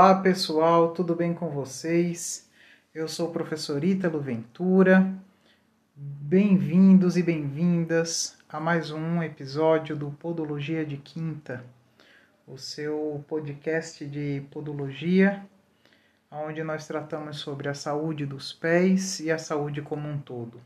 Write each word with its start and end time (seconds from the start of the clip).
Olá 0.00 0.14
pessoal, 0.14 0.94
tudo 0.94 1.14
bem 1.14 1.34
com 1.34 1.50
vocês? 1.50 2.48
Eu 2.94 3.06
sou 3.06 3.28
o 3.28 3.32
professor 3.34 3.84
Ítalo 3.84 4.18
Ventura. 4.18 5.14
Bem-vindos 5.94 7.18
e 7.18 7.22
bem-vindas 7.22 8.34
a 8.48 8.58
mais 8.58 8.90
um 8.90 9.22
episódio 9.22 9.94
do 9.94 10.10
Podologia 10.12 10.86
de 10.86 10.96
Quinta, 10.96 11.62
o 12.46 12.56
seu 12.56 13.22
podcast 13.28 14.06
de 14.06 14.42
podologia, 14.50 15.44
onde 16.30 16.64
nós 16.64 16.86
tratamos 16.86 17.36
sobre 17.36 17.68
a 17.68 17.74
saúde 17.74 18.24
dos 18.24 18.54
pés 18.54 19.20
e 19.20 19.30
a 19.30 19.36
saúde 19.36 19.82
como 19.82 20.08
um 20.08 20.18
todo. 20.18 20.62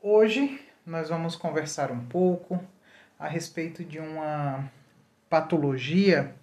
Hoje 0.00 0.58
nós 0.86 1.10
vamos 1.10 1.36
conversar 1.36 1.92
um 1.92 2.06
pouco 2.06 2.64
a 3.18 3.28
respeito 3.28 3.84
de 3.84 3.98
uma 3.98 4.72
patologia 5.28 6.34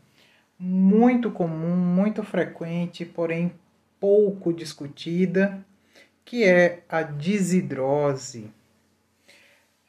muito 0.65 1.29
comum, 1.29 1.75
muito 1.75 2.23
frequente, 2.23 3.03
porém 3.03 3.51
pouco 3.99 4.53
discutida, 4.53 5.59
que 6.23 6.45
é 6.45 6.83
a 6.87 7.01
desidrose. 7.01 8.49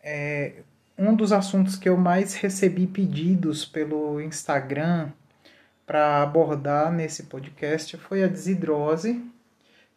É 0.03 0.55
um 0.99 1.15
dos 1.15 1.31
assuntos 1.31 1.77
que 1.77 1.89
eu 1.89 1.97
mais 1.97 2.35
recebi 2.35 2.89
pedidos 2.89 3.65
pelo 3.65 4.21
Instagram 4.21 5.11
para 5.87 6.21
abordar 6.21 6.91
nesse 6.93 7.25
podcast 7.25 7.97
foi 7.97 8.25
a 8.25 8.27
desidrose, 8.27 9.25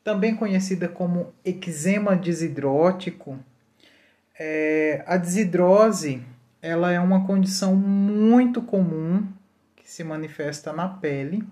também 0.03 0.35
conhecida 0.35 0.87
como 0.87 1.33
eczema 1.43 2.15
desidrótico. 2.15 3.39
É, 4.39 5.03
a 5.07 5.17
desidrose 5.17 6.23
ela 6.61 6.91
é 6.91 6.99
uma 6.99 7.25
condição 7.25 7.75
muito 7.75 8.61
comum 8.61 9.27
que 9.87 9.93
se 9.93 10.03
manifesta 10.03 10.73
na 10.73 10.89
pele, 10.89 11.47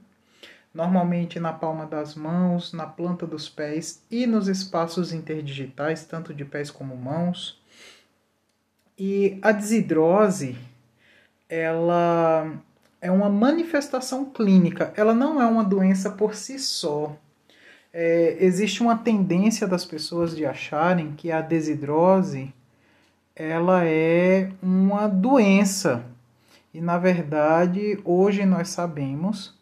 normalmente 0.74 1.40
na 1.40 1.54
palma 1.54 1.86
das 1.86 2.16
mãos, 2.16 2.74
na 2.74 2.86
planta 2.86 3.26
dos 3.26 3.48
pés 3.48 4.04
e 4.12 4.28
nos 4.28 4.50
espaços 4.50 5.14
interdigitais, 5.14 6.04
tanto 6.04 6.34
de 6.34 6.44
pés 6.44 6.70
como 6.70 6.98
mãos. 6.98 7.58
E 9.00 9.40
a 9.42 9.54
desidrose, 9.54 10.58
ela 11.48 12.62
é 13.00 13.10
uma 13.10 13.30
manifestação 13.30 14.26
clínica, 14.26 14.92
ela 14.98 15.14
não 15.14 15.42
é 15.42 15.46
uma 15.46 15.64
doença 15.64 16.10
por 16.10 16.36
si 16.36 16.60
só. 16.60 17.16
É, 17.94 18.36
existe 18.42 18.82
uma 18.82 18.98
tendência 18.98 19.66
das 19.66 19.86
pessoas 19.86 20.36
de 20.36 20.46
acharem 20.46 21.14
que 21.14 21.32
a 21.32 21.40
desidrose 21.40 22.54
ela 23.34 23.86
é 23.86 24.52
uma 24.62 25.08
doença 25.08 26.04
e 26.76 26.82
na 26.82 26.98
verdade, 26.98 27.98
hoje 28.04 28.46
nós 28.46 28.68
sabemos 28.68 29.58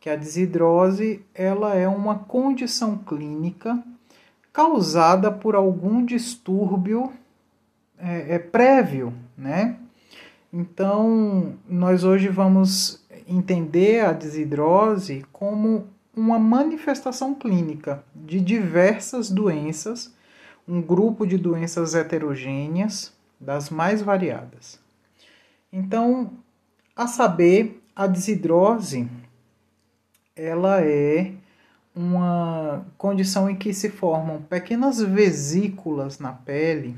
que 0.00 0.10
a 0.10 0.16
desidrose 0.16 1.24
ela 1.32 1.76
é 1.76 1.86
uma 1.86 2.18
condição 2.18 2.98
clínica 2.98 3.80
causada 4.52 5.30
por 5.30 5.54
algum 5.54 6.04
distúrbio 6.04 7.12
é, 7.96 8.34
é 8.34 8.38
prévio, 8.40 9.14
né? 9.38 9.76
Então, 10.52 11.54
nós 11.68 12.02
hoje 12.02 12.26
vamos 12.26 13.06
entender 13.28 14.04
a 14.04 14.12
desidrose 14.12 15.24
como 15.32 15.86
uma 16.16 16.36
manifestação 16.36 17.32
clínica 17.32 18.02
de 18.12 18.40
diversas 18.40 19.30
doenças, 19.30 20.12
um 20.66 20.82
grupo 20.82 21.24
de 21.28 21.38
doenças 21.38 21.94
heterogêneas, 21.94 23.14
das 23.40 23.70
mais 23.70 24.02
variadas. 24.02 24.80
Então, 25.72 26.32
a 26.96 27.06
saber, 27.06 27.82
a 27.94 28.06
desidrose 28.06 29.08
ela 30.34 30.82
é 30.82 31.32
uma 31.94 32.86
condição 32.98 33.48
em 33.48 33.56
que 33.56 33.72
se 33.72 33.88
formam 33.88 34.42
pequenas 34.42 35.00
vesículas 35.00 36.18
na 36.18 36.32
pele 36.32 36.96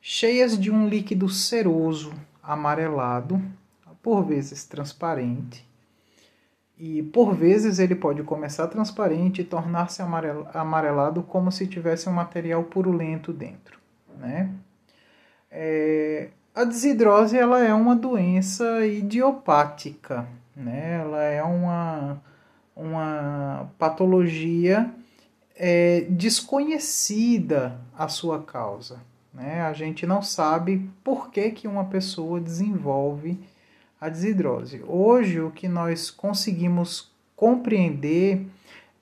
cheias 0.00 0.58
de 0.58 0.68
um 0.68 0.88
líquido 0.88 1.28
seroso, 1.28 2.12
amarelado, 2.42 3.40
por 4.02 4.24
vezes 4.24 4.64
transparente. 4.64 5.64
E 6.76 7.04
por 7.04 7.32
vezes 7.32 7.78
ele 7.78 7.94
pode 7.94 8.24
começar 8.24 8.66
transparente 8.66 9.42
e 9.42 9.44
tornar-se 9.44 10.02
amarelado 10.52 11.22
como 11.22 11.52
se 11.52 11.68
tivesse 11.68 12.08
um 12.08 12.12
material 12.12 12.64
purulento 12.64 13.32
dentro, 13.32 13.78
né? 14.18 14.50
É, 15.48 16.30
a 16.54 16.64
desidrose 16.64 17.36
ela 17.36 17.60
é 17.64 17.72
uma 17.72 17.96
doença 17.96 18.86
idiopática, 18.86 20.26
né? 20.54 21.00
ela 21.00 21.22
é 21.22 21.42
uma, 21.42 22.22
uma 22.76 23.70
patologia 23.78 24.92
é, 25.56 26.06
desconhecida 26.10 27.80
a 27.96 28.08
sua 28.08 28.42
causa. 28.42 29.00
Né? 29.32 29.62
A 29.62 29.72
gente 29.72 30.06
não 30.06 30.20
sabe 30.20 30.90
por 31.02 31.30
que, 31.30 31.50
que 31.50 31.66
uma 31.66 31.86
pessoa 31.86 32.38
desenvolve 32.40 33.40
a 33.98 34.08
desidrose. 34.08 34.82
Hoje, 34.86 35.40
o 35.40 35.50
que 35.50 35.68
nós 35.68 36.10
conseguimos 36.10 37.10
compreender 37.34 38.46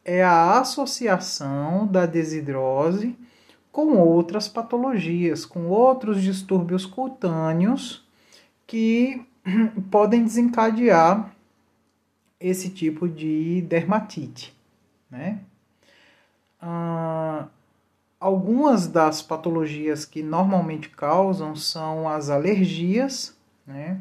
é 0.04 0.22
a 0.22 0.60
associação 0.60 1.86
da 1.86 2.06
desidrose 2.06 3.16
com 3.86 3.98
outras 3.98 4.48
patologias, 4.48 5.46
com 5.46 5.68
outros 5.68 6.22
distúrbios 6.22 6.84
cutâneos 6.84 8.06
que 8.66 9.24
podem 9.90 10.24
desencadear 10.24 11.34
esse 12.38 12.70
tipo 12.70 13.08
de 13.08 13.62
dermatite. 13.62 14.54
Né? 15.10 15.40
Ah, 16.60 17.46
algumas 18.18 18.86
das 18.86 19.22
patologias 19.22 20.04
que 20.04 20.22
normalmente 20.22 20.88
causam 20.88 21.56
são 21.56 22.08
as 22.08 22.30
alergias, 22.30 23.36
né? 23.66 23.98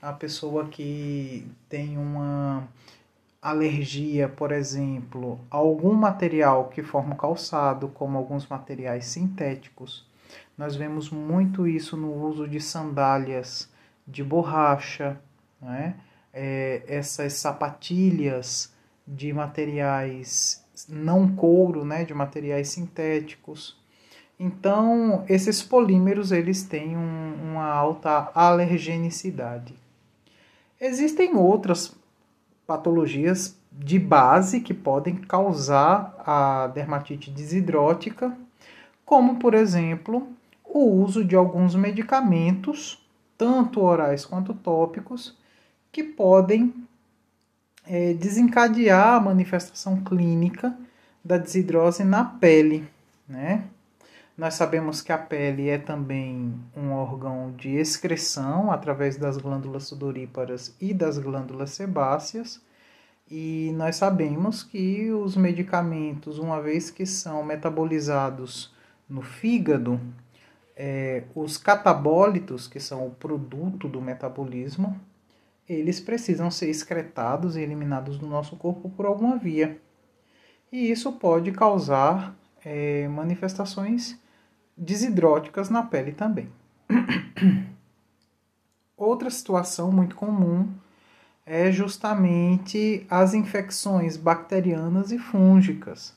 a 0.00 0.12
pessoa 0.12 0.66
que 0.66 1.46
tem 1.68 1.96
uma 1.96 2.68
alergia, 3.42 4.28
por 4.28 4.52
exemplo, 4.52 5.40
a 5.50 5.56
algum 5.56 5.92
material 5.92 6.68
que 6.68 6.80
forma 6.80 7.16
calçado, 7.16 7.88
como 7.88 8.16
alguns 8.16 8.46
materiais 8.46 9.06
sintéticos. 9.06 10.08
Nós 10.56 10.76
vemos 10.76 11.10
muito 11.10 11.66
isso 11.66 11.96
no 11.96 12.14
uso 12.24 12.46
de 12.46 12.60
sandálias 12.60 13.68
de 14.06 14.22
borracha, 14.22 15.20
né? 15.60 15.96
É, 16.32 16.82
essas 16.86 17.34
sapatilhas 17.34 18.72
de 19.06 19.32
materiais 19.32 20.64
não 20.88 21.34
couro, 21.34 21.84
né? 21.84 22.04
de 22.04 22.14
materiais 22.14 22.68
sintéticos. 22.68 23.76
Então, 24.38 25.24
esses 25.28 25.62
polímeros 25.62 26.32
eles 26.32 26.62
têm 26.62 26.96
um, 26.96 27.52
uma 27.52 27.66
alta 27.66 28.30
alergenicidade. 28.34 29.74
Existem 30.80 31.36
outras 31.36 31.94
patologias 32.72 33.54
de 33.70 33.98
base 33.98 34.60
que 34.60 34.72
podem 34.72 35.14
causar 35.14 36.14
a 36.24 36.68
dermatite 36.68 37.30
desidrótica, 37.30 38.34
como 39.04 39.36
por 39.36 39.52
exemplo 39.52 40.26
o 40.64 40.88
uso 40.88 41.22
de 41.22 41.36
alguns 41.36 41.74
medicamentos, 41.74 43.06
tanto 43.36 43.82
orais 43.82 44.24
quanto 44.24 44.54
tópicos, 44.54 45.36
que 45.90 46.02
podem 46.02 46.72
é, 47.86 48.14
desencadear 48.14 49.16
a 49.16 49.20
manifestação 49.20 50.02
clínica 50.02 50.74
da 51.22 51.36
desidrose 51.36 52.04
na 52.04 52.24
pele, 52.24 52.88
né? 53.28 53.64
Nós 54.42 54.54
sabemos 54.54 55.00
que 55.00 55.12
a 55.12 55.18
pele 55.18 55.68
é 55.68 55.78
também 55.78 56.52
um 56.76 56.90
órgão 56.90 57.52
de 57.52 57.76
excreção 57.76 58.72
através 58.72 59.16
das 59.16 59.36
glândulas 59.36 59.84
sudoríparas 59.84 60.74
e 60.80 60.92
das 60.92 61.16
glândulas 61.16 61.70
sebáceas. 61.70 62.60
E 63.30 63.70
nós 63.76 63.94
sabemos 63.94 64.64
que 64.64 65.12
os 65.12 65.36
medicamentos, 65.36 66.40
uma 66.40 66.60
vez 66.60 66.90
que 66.90 67.06
são 67.06 67.44
metabolizados 67.44 68.74
no 69.08 69.22
fígado, 69.22 70.00
é, 70.76 71.22
os 71.36 71.56
catabólitos, 71.56 72.66
que 72.66 72.80
são 72.80 73.06
o 73.06 73.12
produto 73.12 73.86
do 73.86 74.02
metabolismo, 74.02 75.00
eles 75.68 76.00
precisam 76.00 76.50
ser 76.50 76.68
excretados 76.68 77.56
e 77.56 77.60
eliminados 77.60 78.18
do 78.18 78.26
nosso 78.26 78.56
corpo 78.56 78.90
por 78.90 79.06
alguma 79.06 79.36
via. 79.36 79.80
E 80.72 80.90
isso 80.90 81.12
pode 81.12 81.52
causar 81.52 82.36
é, 82.64 83.06
manifestações 83.06 84.20
desidróticas 84.82 85.70
na 85.70 85.82
pele 85.82 86.12
também. 86.12 86.48
Outra 88.96 89.30
situação 89.30 89.90
muito 89.90 90.16
comum 90.16 90.68
é 91.44 91.72
justamente 91.72 93.06
as 93.10 93.34
infecções 93.34 94.16
bacterianas 94.16 95.10
e 95.10 95.18
fúngicas. 95.18 96.14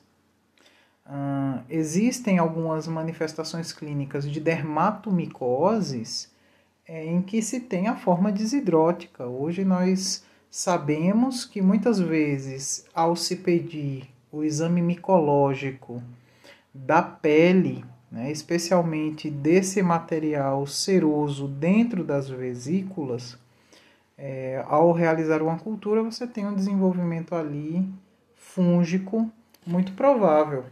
Uh, 1.06 1.62
existem 1.68 2.38
algumas 2.38 2.88
manifestações 2.88 3.72
clínicas 3.72 4.28
de 4.28 4.40
dermatomicoses 4.40 6.32
é, 6.86 7.04
em 7.04 7.22
que 7.22 7.40
se 7.42 7.60
tem 7.60 7.88
a 7.88 7.96
forma 7.96 8.32
desidrótica. 8.32 9.26
Hoje 9.26 9.64
nós 9.64 10.24
Sabemos 10.58 11.44
que 11.44 11.60
muitas 11.60 12.00
vezes, 12.00 12.86
ao 12.94 13.14
se 13.14 13.36
pedir 13.36 14.08
o 14.32 14.42
exame 14.42 14.80
micológico 14.80 16.02
da 16.72 17.02
pele, 17.02 17.84
né, 18.16 18.32
especialmente 18.32 19.30
desse 19.30 19.82
material 19.82 20.66
seroso 20.66 21.46
dentro 21.46 22.02
das 22.02 22.30
vesículas, 22.30 23.36
é, 24.16 24.64
ao 24.66 24.90
realizar 24.90 25.42
uma 25.42 25.58
cultura, 25.58 26.02
você 26.02 26.26
tem 26.26 26.46
um 26.46 26.54
desenvolvimento 26.54 27.34
ali 27.34 27.86
fúngico 28.34 29.30
muito 29.66 29.92
provável. 29.92 30.64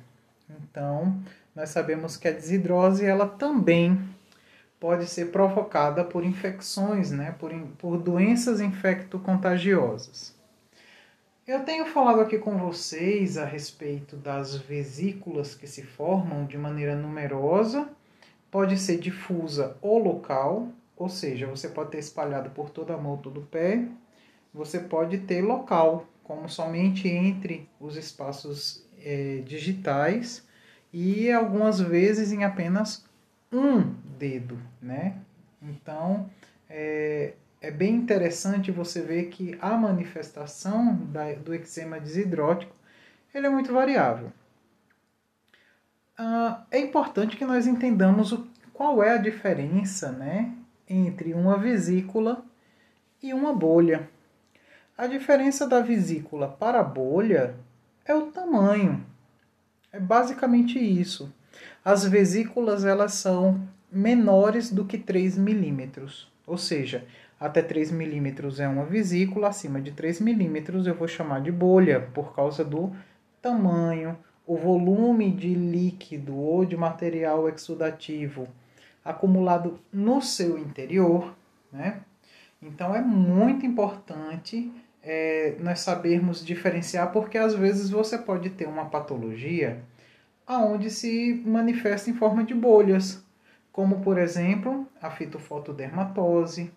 Então, 0.49 1.21
nós 1.55 1.69
sabemos 1.69 2.17
que 2.17 2.27
a 2.27 2.33
desidrose 2.33 3.05
ela 3.05 3.29
também 3.29 4.01
pode 4.81 5.07
ser 5.07 5.27
provocada 5.27 6.03
por 6.03 6.25
infecções, 6.25 7.11
né, 7.11 7.35
por, 7.39 7.53
por 7.77 7.99
doenças 7.99 8.59
infecto-contagiosas. 8.63 10.34
Eu 11.47 11.63
tenho 11.63 11.85
falado 11.85 12.21
aqui 12.23 12.39
com 12.39 12.57
vocês 12.57 13.37
a 13.37 13.45
respeito 13.45 14.17
das 14.17 14.57
vesículas 14.57 15.55
que 15.55 15.67
se 15.67 15.83
formam 15.83 16.47
de 16.47 16.57
maneira 16.57 16.97
numerosa, 16.97 17.87
pode 18.51 18.79
ser 18.79 18.99
difusa 18.99 19.77
ou 19.83 19.99
local, 19.99 20.69
ou 20.97 21.07
seja, 21.07 21.47
você 21.47 21.69
pode 21.69 21.91
ter 21.91 21.99
espalhado 21.99 22.49
por 22.49 22.71
toda 22.71 22.95
a 22.95 22.97
mão, 22.97 23.19
todo 23.19 23.41
o 23.41 23.47
pé, 23.47 23.87
você 24.55 24.79
pode 24.79 25.19
ter 25.19 25.43
local, 25.43 26.07
como 26.23 26.49
somente 26.49 27.09
entre 27.09 27.69
os 27.79 27.95
espaços 27.97 28.83
é, 29.03 29.43
digitais 29.45 30.47
e 30.91 31.31
algumas 31.31 31.79
vezes 31.79 32.33
em 32.33 32.43
apenas 32.43 33.05
um 33.53 33.83
dedo, 34.19 34.59
né? 34.81 35.19
Então, 35.61 36.31
é, 36.71 37.35
é 37.65 37.71
bem 37.71 37.95
interessante 37.95 38.71
você 38.71 39.01
ver 39.01 39.31
que 39.31 39.57
a 39.59 39.75
manifestação 39.75 40.97
da, 41.07 41.33
do 41.33 41.55
eczema 41.55 41.99
desidrótico 41.99 42.75
ele 43.35 43.47
é 43.47 43.51
muito 43.51 43.73
variável. 43.73 44.31
Ah, 46.17 46.65
é 46.71 46.79
importante 46.79 47.39
que 47.39 47.45
nós 47.45 47.67
entendamos 47.67 48.33
o, 48.33 48.47
qual 48.73 49.03
é 49.03 49.15
a 49.15 49.17
diferença 49.17 50.13
né, 50.13 50.53
entre 50.87 51.33
uma 51.33 51.57
vesícula 51.57 52.45
e 53.23 53.33
uma 53.33 53.55
bolha. 53.55 54.11
A 54.97 55.07
diferença 55.07 55.67
da 55.67 55.81
vesícula 55.81 56.47
para 56.49 56.81
a 56.81 56.85
bolha 56.85 57.57
é 58.05 58.15
o 58.15 58.27
tamanho. 58.27 59.05
É 59.91 59.99
basicamente 59.99 60.79
isso. 60.79 61.33
As 61.83 62.05
vesículas 62.05 62.85
elas 62.85 63.15
são 63.15 63.67
menores 63.91 64.71
do 64.71 64.85
que 64.85 64.99
3 64.99 65.39
milímetros, 65.39 66.31
ou 66.47 66.59
seja, 66.59 67.07
até 67.45 67.61
3 67.61 67.93
milímetros 67.93 68.59
é 68.59 68.67
uma 68.67 68.87
vesícula, 68.87 69.49
acima 69.49 69.79
de 69.79 69.93
3 69.93 70.19
milímetros 70.23 70.87
eu 70.87 70.95
vou 70.95 71.07
chamar 71.07 71.43
de 71.43 71.53
bolha, 71.53 72.09
por 72.15 72.35
causa 72.35 72.65
do 72.65 72.91
tamanho, 73.43 74.17
o 74.47 74.57
volume 74.57 75.31
de 75.31 75.53
líquido 75.53 76.35
ou 76.35 76.65
de 76.65 76.75
material 76.75 77.47
exudativo 77.47 78.49
acumulado 79.05 79.79
no 79.93 80.23
seu 80.23 80.57
interior, 80.57 81.35
né? 81.71 82.01
Então 82.63 82.95
é 82.95 83.03
muito 83.03 83.67
importante 83.67 84.73
é, 85.03 85.55
nós 85.61 85.81
sabermos 85.81 86.43
diferenciar, 86.43 87.13
porque 87.13 87.37
às 87.37 87.55
vezes 87.55 87.91
você 87.91 88.17
pode 88.17 88.49
ter 88.49 88.67
uma 88.67 88.87
patologia 88.87 89.83
aonde 90.47 90.89
se 90.89 91.43
manifesta 91.45 92.09
em 92.09 92.15
forma 92.15 92.43
de 92.43 92.55
bolhas, 92.55 93.23
como 93.71 94.01
por 94.01 94.17
exemplo 94.17 94.89
a 95.03 95.11
fitofotodermatose, 95.11 96.73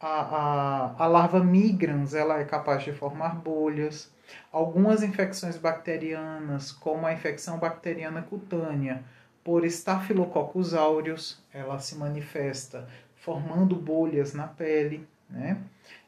a, 0.00 0.06
a, 0.06 1.04
a 1.04 1.06
larva 1.06 1.42
migrans 1.42 2.14
ela 2.14 2.38
é 2.38 2.44
capaz 2.44 2.82
de 2.82 2.92
formar 2.92 3.36
bolhas. 3.36 4.10
Algumas 4.52 5.02
infecções 5.02 5.56
bacterianas, 5.56 6.72
como 6.72 7.06
a 7.06 7.12
infecção 7.12 7.58
bacteriana 7.58 8.22
cutânea 8.22 9.02
por 9.44 9.64
Staphylococcus 9.64 10.74
aureus, 10.74 11.40
ela 11.52 11.78
se 11.78 11.96
manifesta 11.96 12.88
formando 13.14 13.76
bolhas 13.76 14.34
na 14.34 14.46
pele. 14.46 15.06
Né? 15.30 15.58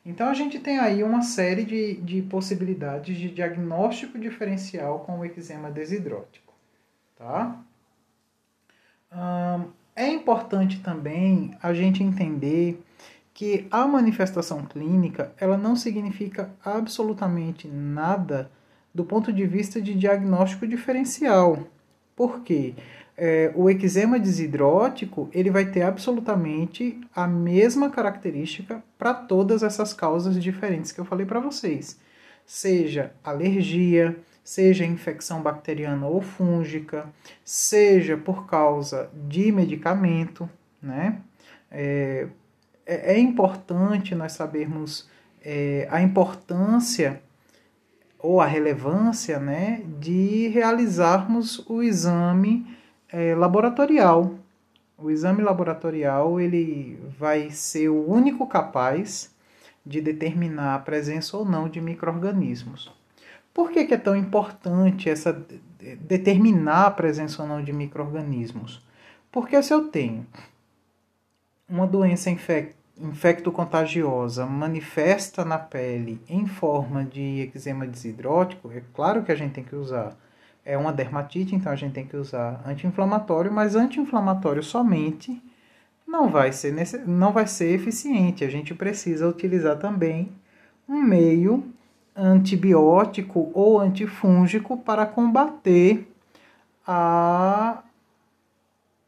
Então 0.05 0.29
a 0.29 0.35
gente 0.35 0.58
tem 0.58 0.79
aí 0.79 1.02
uma 1.02 1.23
série 1.23 1.64
de, 1.64 1.94
de 1.96 2.23
possibilidades 2.23 3.17
de 3.17 3.31
diagnóstico 3.31 4.19
diferencial 4.19 5.00
com 5.00 5.19
o 5.19 5.25
eczema 5.25 5.70
desidrótico. 5.70 6.52
Tá? 7.17 7.61
Hum, 9.12 9.70
é 9.94 10.08
importante 10.08 10.81
também 10.81 11.56
a 11.62 11.73
gente 11.73 12.02
entender 12.02 12.82
que 13.38 13.69
a 13.70 13.87
manifestação 13.87 14.64
clínica 14.64 15.32
ela 15.38 15.56
não 15.56 15.76
significa 15.76 16.50
absolutamente 16.64 17.69
nada 17.69 18.50
do 18.93 19.05
ponto 19.05 19.32
de 19.32 19.46
vista 19.46 19.81
de 19.81 19.94
diagnóstico 19.94 20.67
diferencial. 20.67 21.56
Por 22.17 22.40
quê? 22.40 22.75
É, 23.17 23.52
o 23.55 23.70
eczema 23.70 24.19
desidrótico 24.19 25.31
ele 25.32 25.52
vai 25.52 25.67
ter 25.67 25.82
absolutamente 25.82 27.00
a 27.14 27.29
mesma 27.29 27.90
característica 27.90 28.82
para 28.99 29.14
todas 29.14 29.62
essas 29.62 29.93
causas 29.94 30.43
diferentes 30.43 30.90
que 30.90 30.99
eu 30.99 31.05
falei 31.05 31.25
para 31.25 31.38
vocês. 31.38 31.96
Seja 32.44 33.12
alergia, 33.23 34.19
seja 34.43 34.85
infecção 34.85 35.43
bacteriana 35.43 36.08
ou 36.08 36.20
fúngica, 36.20 37.06
seja 37.44 38.17
por 38.17 38.49
causa 38.49 39.08
de 39.14 39.52
medicamento, 39.52 40.50
né? 40.82 41.20
É, 41.70 42.26
é, 42.88 43.12
é 43.12 43.19
importante 43.19 44.14
nós 44.14 44.32
sabermos 44.32 45.06
é, 45.44 45.87
a 45.90 46.00
importância 46.00 47.20
ou 48.19 48.40
a 48.40 48.46
relevância 48.46 49.38
né, 49.38 49.82
de 50.00 50.49
realizarmos 50.49 51.64
o 51.69 51.82
exame 51.82 52.67
é, 53.12 53.35
laboratorial. 53.35 54.35
O 54.96 55.11
exame 55.11 55.43
laboratorial 55.43 56.40
ele 56.40 56.99
vai 57.17 57.50
ser 57.50 57.90
o 57.90 58.11
único 58.11 58.46
capaz 58.46 59.32
de 59.87 60.00
determinar 60.00 60.75
a 60.75 60.79
presença 60.79 61.37
ou 61.37 61.44
não 61.44 61.69
de 61.69 61.81
micro-organismos. 61.81 62.93
Por 63.55 63.70
que, 63.70 63.85
que 63.85 63.94
é 63.94 63.99
tão 63.99 64.17
importante 64.17 65.08
essa 65.08 65.32
determinar 66.00 66.87
a 66.87 66.90
presença 66.90 67.43
ou 67.43 67.49
não 67.49 67.62
de 67.62 67.73
micro-organismos? 67.73 68.85
Porque 69.30 69.62
se 69.62 69.73
eu 69.73 69.88
tenho 69.88 70.26
uma 71.68 71.87
doença 71.87 72.30
infecta 72.30 72.77
infecto-contagiosa 73.00 74.45
manifesta 74.47 75.45
na 75.45 75.59
pele 75.59 76.21
em 76.28 76.47
forma 76.47 77.05
de 77.05 77.50
eczema 77.55 77.87
desidrótico, 77.87 78.71
é 78.73 78.83
claro 78.93 79.23
que 79.23 79.33
a 79.33 79.37
gente 79.37 79.52
tem 79.52 79.64
que 79.64 79.76
usar. 79.76 80.17
É 80.64 80.76
uma 80.76 80.93
dermatite, 80.93 81.55
então 81.55 81.73
a 81.73 81.76
gente 81.76 81.93
tem 81.93 82.07
que 82.07 82.17
usar 82.17 82.62
anti-inflamatório, 82.67 83.50
mas 83.52 83.75
anti-inflamatório 83.75 84.62
somente 84.62 85.43
não 86.07 86.28
vai 86.28 86.52
ser 86.52 86.75
não 87.07 87.33
vai 87.33 87.47
ser 87.47 87.75
eficiente. 87.75 88.45
A 88.45 88.50
gente 88.50 88.75
precisa 88.75 89.28
utilizar 89.28 89.78
também 89.78 90.33
um 90.88 91.00
meio 91.00 91.64
antibiótico 92.14 93.50
ou 93.55 93.81
antifúngico 93.81 94.76
para 94.76 95.07
combater 95.07 96.11
a, 96.87 97.83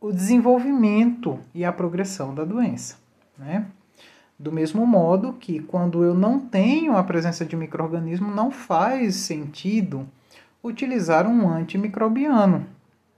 o 0.01 0.13
desenvolvimento 0.13 1.39
e 1.55 1.65
a 1.65 1.73
progressão 1.73 2.35
da 2.35 2.45
doença. 2.45 2.97
Né? 3.37 3.67
Do 4.41 4.51
mesmo 4.51 4.87
modo 4.87 5.35
que 5.35 5.61
quando 5.61 6.03
eu 6.03 6.15
não 6.15 6.41
tenho 6.41 6.97
a 6.97 7.05
presença 7.05 7.45
de 7.45 7.55
microorganismo, 7.55 8.35
não 8.35 8.51
faz 8.51 9.17
sentido 9.17 10.09
utilizar 10.65 11.27
um 11.27 11.47
antimicrobiano. 11.47 12.67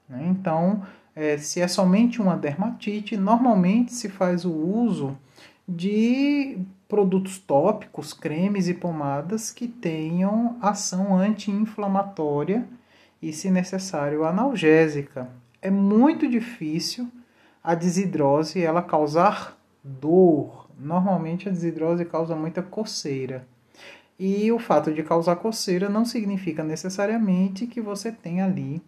Né? 0.09 0.27
Então, 0.27 0.83
é, 1.15 1.39
se 1.39 1.61
é 1.61 1.69
somente 1.69 2.21
uma 2.21 2.37
dermatite, 2.37 3.17
normalmente 3.17 3.95
se 3.95 4.09
faz 4.09 4.45
o 4.45 4.51
uso 4.51 5.17
de 5.69 6.59
produtos 6.89 7.39
tópicos, 7.39 8.13
cremes 8.13 8.67
e 8.67 8.75
pomadas 8.75 9.53
que 9.53 9.69
tenham 9.69 10.57
ação 10.61 11.17
anti-inflamatória 11.17 12.67
e, 13.23 13.33
se 13.33 13.49
necessário, 13.49 14.25
analgésica. 14.25 15.31
É 15.63 15.71
muito 15.71 16.29
difícil 16.29 17.09
a 17.63 17.77
desidrose 17.77 18.61
ela 18.61 18.83
causar 18.83 19.57
dor, 19.85 20.62
Normalmente 20.83 21.49
a 21.49 21.53
desidrose 21.53 22.05
causa 22.05 22.35
muita 22.35 22.63
coceira. 22.63 23.47
E 24.19 24.51
o 24.53 24.59
fato 24.59 24.93
de 24.93 25.03
causar 25.03 25.37
coceira 25.37 25.89
não 25.89 26.05
significa 26.05 26.63
necessariamente 26.63 27.67
que 27.67 27.81
você 27.81 28.13
tem 28.13 28.43
ali 28.43 28.83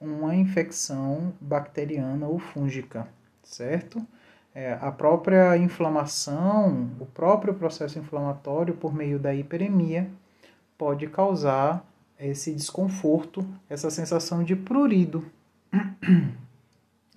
uma 0.00 0.34
infecção 0.34 1.32
bacteriana 1.40 2.26
ou 2.26 2.38
fúngica, 2.38 3.08
certo? 3.42 4.04
É, 4.54 4.78
a 4.80 4.90
própria 4.90 5.56
inflamação, 5.56 6.90
o 6.98 7.06
próprio 7.06 7.54
processo 7.54 7.98
inflamatório 7.98 8.74
por 8.74 8.94
meio 8.94 9.18
da 9.18 9.34
hiperemia 9.34 10.10
pode 10.76 11.06
causar 11.06 11.86
esse 12.18 12.52
desconforto, 12.52 13.46
essa 13.68 13.90
sensação 13.90 14.42
de 14.42 14.56
prurido. 14.56 15.24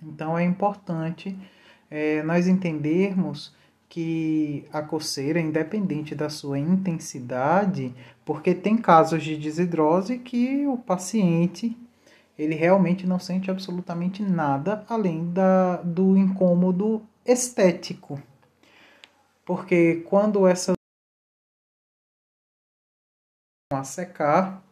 Então 0.02 0.38
é 0.38 0.42
importante 0.42 1.38
é, 1.90 2.22
nós 2.22 2.48
entendermos 2.48 3.54
que 3.90 4.64
a 4.72 4.80
coceira, 4.80 5.40
independente 5.40 6.14
da 6.14 6.30
sua 6.30 6.60
intensidade, 6.60 7.92
porque 8.24 8.54
tem 8.54 8.78
casos 8.78 9.20
de 9.22 9.36
desidrose 9.36 10.16
que 10.20 10.64
o 10.68 10.78
paciente 10.78 11.76
ele 12.38 12.54
realmente 12.54 13.04
não 13.04 13.18
sente 13.18 13.50
absolutamente 13.50 14.22
nada 14.22 14.84
além 14.88 15.30
da, 15.32 15.78
do 15.78 16.16
incômodo 16.16 17.02
estético. 17.26 18.22
Porque 19.44 19.96
quando 20.08 20.46
essas 20.46 20.76
a 23.72 23.82
secar, 23.82 24.62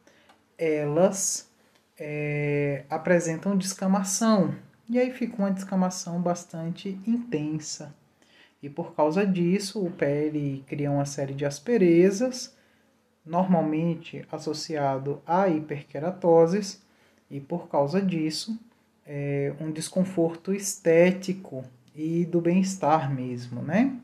elas 0.56 1.50
é, 1.98 2.84
apresentam 2.88 3.56
descamação. 3.56 4.54
E 4.88 4.96
aí 4.98 5.12
fica 5.12 5.36
uma 5.36 5.50
descamação 5.50 6.22
bastante 6.22 7.00
intensa. 7.04 7.94
E 8.62 8.68
por 8.68 8.94
causa 8.94 9.26
disso, 9.26 9.84
o 9.84 9.90
pele 9.90 10.64
cria 10.66 10.90
uma 10.90 11.04
série 11.04 11.34
de 11.34 11.44
asperezas, 11.44 12.56
normalmente 13.24 14.24
associado 14.32 15.22
a 15.26 15.48
hiperkeratoses, 15.48 16.82
e 17.30 17.40
por 17.40 17.68
causa 17.68 18.00
disso, 18.00 18.58
é 19.06 19.54
um 19.60 19.70
desconforto 19.70 20.52
estético 20.52 21.64
e 21.94 22.24
do 22.24 22.40
bem-estar 22.40 23.14
mesmo, 23.14 23.62
né? 23.62 23.96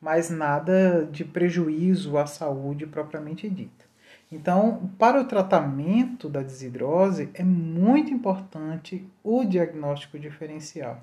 Mas 0.00 0.30
nada 0.30 1.06
de 1.10 1.24
prejuízo 1.24 2.16
à 2.16 2.26
saúde 2.26 2.86
propriamente 2.86 3.48
dita. 3.48 3.84
Então, 4.30 4.90
para 4.98 5.20
o 5.20 5.24
tratamento 5.24 6.28
da 6.28 6.42
desidrose, 6.42 7.30
é 7.34 7.44
muito 7.44 8.12
importante 8.12 9.06
o 9.22 9.44
diagnóstico 9.44 10.18
diferencial. 10.18 11.02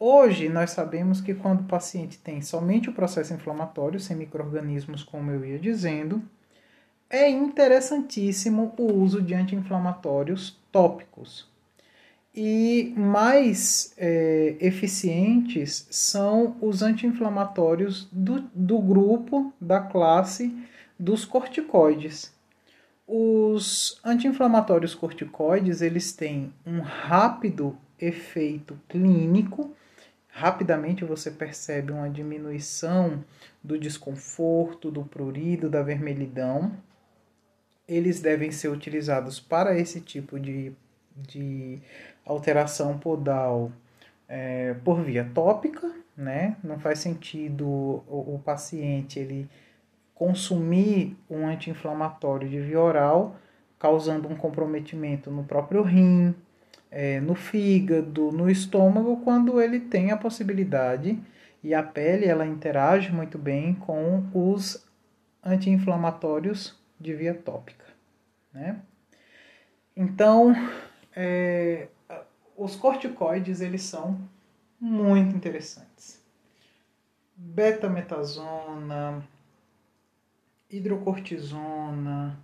Hoje, 0.00 0.48
nós 0.48 0.70
sabemos 0.70 1.20
que 1.20 1.34
quando 1.34 1.62
o 1.62 1.64
paciente 1.64 2.18
tem 2.18 2.40
somente 2.40 2.88
o 2.88 2.92
processo 2.92 3.34
inflamatório, 3.34 3.98
sem 3.98 4.16
micro-organismos, 4.16 5.02
como 5.02 5.32
eu 5.32 5.44
ia 5.44 5.58
dizendo, 5.58 6.22
é 7.10 7.28
interessantíssimo 7.28 8.72
o 8.78 8.92
uso 8.92 9.20
de 9.20 9.34
anti-inflamatórios 9.34 10.56
tópicos. 10.70 11.48
E 12.32 12.94
mais 12.96 13.92
é, 13.96 14.54
eficientes 14.60 15.88
são 15.90 16.56
os 16.60 16.80
anti-inflamatórios 16.80 18.08
do, 18.12 18.42
do 18.54 18.78
grupo, 18.78 19.52
da 19.60 19.80
classe 19.80 20.56
dos 20.96 21.24
corticoides. 21.24 22.32
Os 23.04 24.00
anti-inflamatórios 24.04 24.94
corticoides, 24.94 25.82
eles 25.82 26.12
têm 26.12 26.52
um 26.64 26.80
rápido 26.82 27.76
efeito 27.98 28.78
clínico, 28.88 29.74
rapidamente 30.38 31.04
você 31.04 31.32
percebe 31.32 31.90
uma 31.90 32.08
diminuição 32.08 33.24
do 33.62 33.76
desconforto, 33.76 34.88
do 34.88 35.04
prurido, 35.04 35.68
da 35.68 35.82
vermelhidão. 35.82 36.72
Eles 37.88 38.20
devem 38.20 38.52
ser 38.52 38.68
utilizados 38.68 39.40
para 39.40 39.76
esse 39.76 40.00
tipo 40.00 40.38
de, 40.38 40.72
de 41.16 41.80
alteração 42.24 42.96
podal 42.98 43.72
é, 44.28 44.74
por 44.84 45.02
via 45.02 45.28
tópica, 45.34 45.92
né? 46.16 46.56
Não 46.62 46.78
faz 46.78 47.00
sentido 47.00 47.66
o, 47.66 48.34
o 48.36 48.42
paciente 48.44 49.18
ele 49.18 49.50
consumir 50.14 51.16
um 51.28 51.48
anti-inflamatório 51.48 52.48
de 52.48 52.60
via 52.60 52.80
oral, 52.80 53.36
causando 53.76 54.28
um 54.28 54.36
comprometimento 54.36 55.32
no 55.32 55.42
próprio 55.42 55.82
rim, 55.82 56.32
é, 56.90 57.20
no 57.20 57.34
fígado, 57.34 58.32
no 58.32 58.50
estômago, 58.50 59.18
quando 59.22 59.60
ele 59.60 59.80
tem 59.80 60.10
a 60.10 60.16
possibilidade 60.16 61.18
e 61.62 61.74
a 61.74 61.82
pele 61.82 62.26
ela 62.26 62.46
interage 62.46 63.12
muito 63.12 63.36
bem 63.38 63.74
com 63.74 64.24
os 64.32 64.86
anti-inflamatórios 65.44 66.78
de 66.98 67.14
via 67.14 67.34
tópica. 67.34 67.84
Né? 68.52 68.80
Então, 69.96 70.54
é, 71.14 71.88
os 72.56 72.76
corticoides 72.76 73.60
eles 73.60 73.82
são 73.82 74.18
muito 74.80 75.34
interessantes. 75.34 76.22
Betametasona, 77.36 79.22
hidrocortisona, 80.70 82.38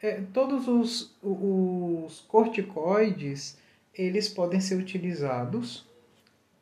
é, 0.00 0.20
todos 0.32 0.68
os, 0.68 1.16
os 1.22 2.20
corticoides 2.28 3.58
eles 3.96 4.28
podem 4.28 4.60
ser 4.60 4.76
utilizados 4.76 5.86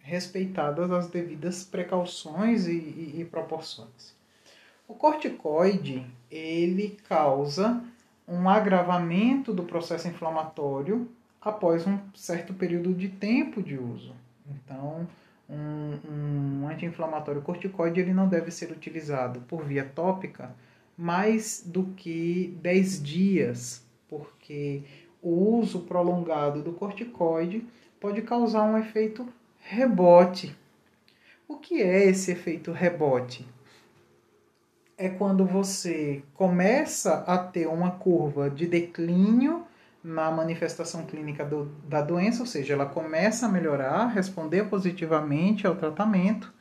respeitadas 0.00 0.90
as 0.90 1.08
devidas 1.08 1.64
precauções 1.64 2.66
e, 2.66 2.72
e, 2.72 3.20
e, 3.20 3.24
proporções. 3.24 4.14
O 4.88 4.94
corticoide 4.94 6.04
ele 6.30 6.98
causa 7.08 7.82
um 8.26 8.48
agravamento 8.48 9.52
do 9.52 9.62
processo 9.62 10.08
inflamatório 10.08 11.08
após 11.40 11.86
um 11.86 11.98
certo 12.14 12.52
período 12.52 12.92
de 12.92 13.08
tempo 13.08 13.62
de 13.62 13.78
uso. 13.78 14.14
Então, 14.50 15.06
um, 15.48 15.98
um 16.10 16.68
anti-inflamatório 16.68 17.42
corticoide 17.42 18.00
ele 18.00 18.12
não 18.12 18.28
deve 18.28 18.50
ser 18.50 18.70
utilizado 18.70 19.40
por 19.42 19.64
via 19.64 19.84
tópica 19.84 20.54
mais 20.96 21.62
do 21.64 21.84
que 21.96 22.56
10 22.60 23.02
dias, 23.02 23.84
porque 24.08 24.82
o 25.22 25.58
uso 25.58 25.80
prolongado 25.80 26.62
do 26.62 26.72
corticoide 26.72 27.64
pode 28.00 28.20
causar 28.22 28.64
um 28.64 28.76
efeito 28.76 29.26
rebote. 29.60 30.54
O 31.46 31.56
que 31.56 31.80
é 31.80 32.06
esse 32.06 32.32
efeito 32.32 32.72
rebote? 32.72 33.48
É 34.98 35.08
quando 35.08 35.46
você 35.46 36.22
começa 36.34 37.24
a 37.26 37.38
ter 37.38 37.68
uma 37.68 37.92
curva 37.92 38.50
de 38.50 38.66
declínio 38.66 39.64
na 40.02 40.30
manifestação 40.32 41.06
clínica 41.06 41.44
do, 41.44 41.66
da 41.88 42.02
doença, 42.02 42.40
ou 42.40 42.46
seja, 42.46 42.74
ela 42.74 42.86
começa 42.86 43.46
a 43.46 43.48
melhorar, 43.48 44.06
responder 44.06 44.68
positivamente 44.68 45.66
ao 45.66 45.76
tratamento, 45.76 46.52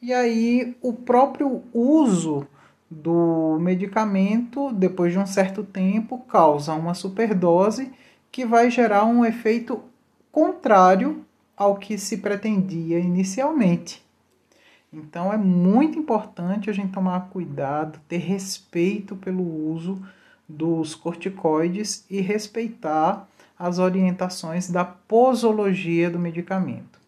e 0.00 0.12
aí 0.12 0.76
o 0.80 0.92
próprio 0.92 1.64
uso 1.72 2.46
do 2.90 3.58
medicamento, 3.60 4.72
depois 4.72 5.12
de 5.12 5.18
um 5.18 5.26
certo 5.26 5.64
tempo, 5.64 6.18
causa 6.20 6.74
uma 6.74 6.94
superdose 6.94 7.92
que 8.30 8.44
vai 8.44 8.70
gerar 8.70 9.04
um 9.04 9.24
efeito 9.24 9.82
contrário 10.30 11.24
ao 11.56 11.76
que 11.76 11.98
se 11.98 12.18
pretendia 12.18 12.98
inicialmente. 12.98 14.04
Então 14.92 15.32
é 15.32 15.36
muito 15.36 15.98
importante 15.98 16.70
a 16.70 16.72
gente 16.72 16.92
tomar 16.92 17.28
cuidado, 17.28 17.98
ter 18.08 18.18
respeito 18.18 19.16
pelo 19.16 19.42
uso 19.42 20.00
dos 20.48 20.94
corticoides 20.94 22.04
e 22.08 22.20
respeitar 22.20 23.28
as 23.58 23.78
orientações 23.78 24.70
da 24.70 24.84
posologia 24.84 26.10
do 26.10 26.18
medicamento. 26.18 27.00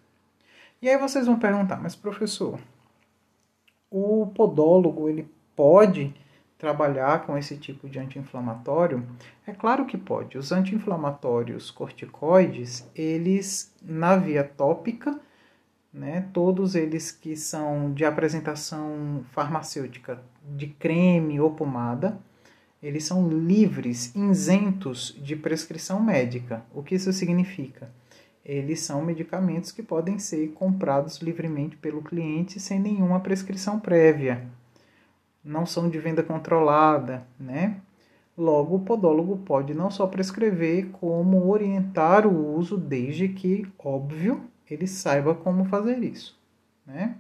E 0.81 0.89
aí 0.89 0.97
vocês 0.97 1.27
vão 1.27 1.39
perguntar, 1.39 1.81
mas 1.81 1.95
professor, 1.95 2.59
o 3.91 4.27
podólogo 4.35 5.09
ele 5.09 5.29
pode 5.59 6.15
trabalhar 6.57 7.27
com 7.27 7.37
esse 7.37 7.57
tipo 7.57 7.89
de 7.89 7.99
anti-inflamatório? 7.99 9.05
É 9.45 9.51
claro 9.53 9.87
que 9.87 9.99
pode. 9.99 10.39
Os 10.39 10.53
anti-inflamatórios 10.53 11.69
corticoides, 11.69 12.89
eles 12.95 13.75
na 13.83 14.17
via 14.17 14.45
tópica, 14.45 15.19
né, 15.93 16.29
todos 16.33 16.77
eles 16.77 17.11
que 17.11 17.37
são 17.37 17.93
de 17.93 18.05
apresentação 18.05 19.25
farmacêutica 19.33 20.23
de 20.57 20.69
creme 20.69 21.41
ou 21.41 21.51
pomada, 21.51 22.17
eles 22.81 23.03
são 23.03 23.29
livres, 23.29 24.15
isentos 24.15 25.19
de 25.21 25.35
prescrição 25.35 26.01
médica. 26.01 26.65
O 26.73 26.85
que 26.85 26.95
isso 26.95 27.13
significa? 27.13 27.91
Eles 28.45 28.79
são 28.79 29.05
medicamentos 29.05 29.73
que 29.73 29.83
podem 29.83 30.21
ser 30.21 30.53
comprados 30.53 31.19
livremente 31.19 31.77
pelo 31.77 32.01
cliente 32.01 32.61
sem 32.61 32.79
nenhuma 32.79 33.19
prescrição 33.19 33.81
prévia 33.81 34.57
não 35.45 35.65
são 35.65 35.89
de 35.89 35.99
venda 35.99 36.23
controlada, 36.23 37.27
né? 37.39 37.81
Logo, 38.37 38.77
o 38.77 38.81
podólogo 38.81 39.39
pode 39.39 39.75
não 39.75 39.91
só 39.91 40.07
prescrever, 40.07 40.91
como 40.93 41.49
orientar 41.49 42.27
o 42.27 42.57
uso, 42.57 42.77
desde 42.77 43.29
que, 43.29 43.67
óbvio, 43.79 44.43
ele 44.71 44.87
saiba 44.87 45.35
como 45.35 45.65
fazer 45.65 45.99
isso, 46.03 46.39
né? 46.87 47.17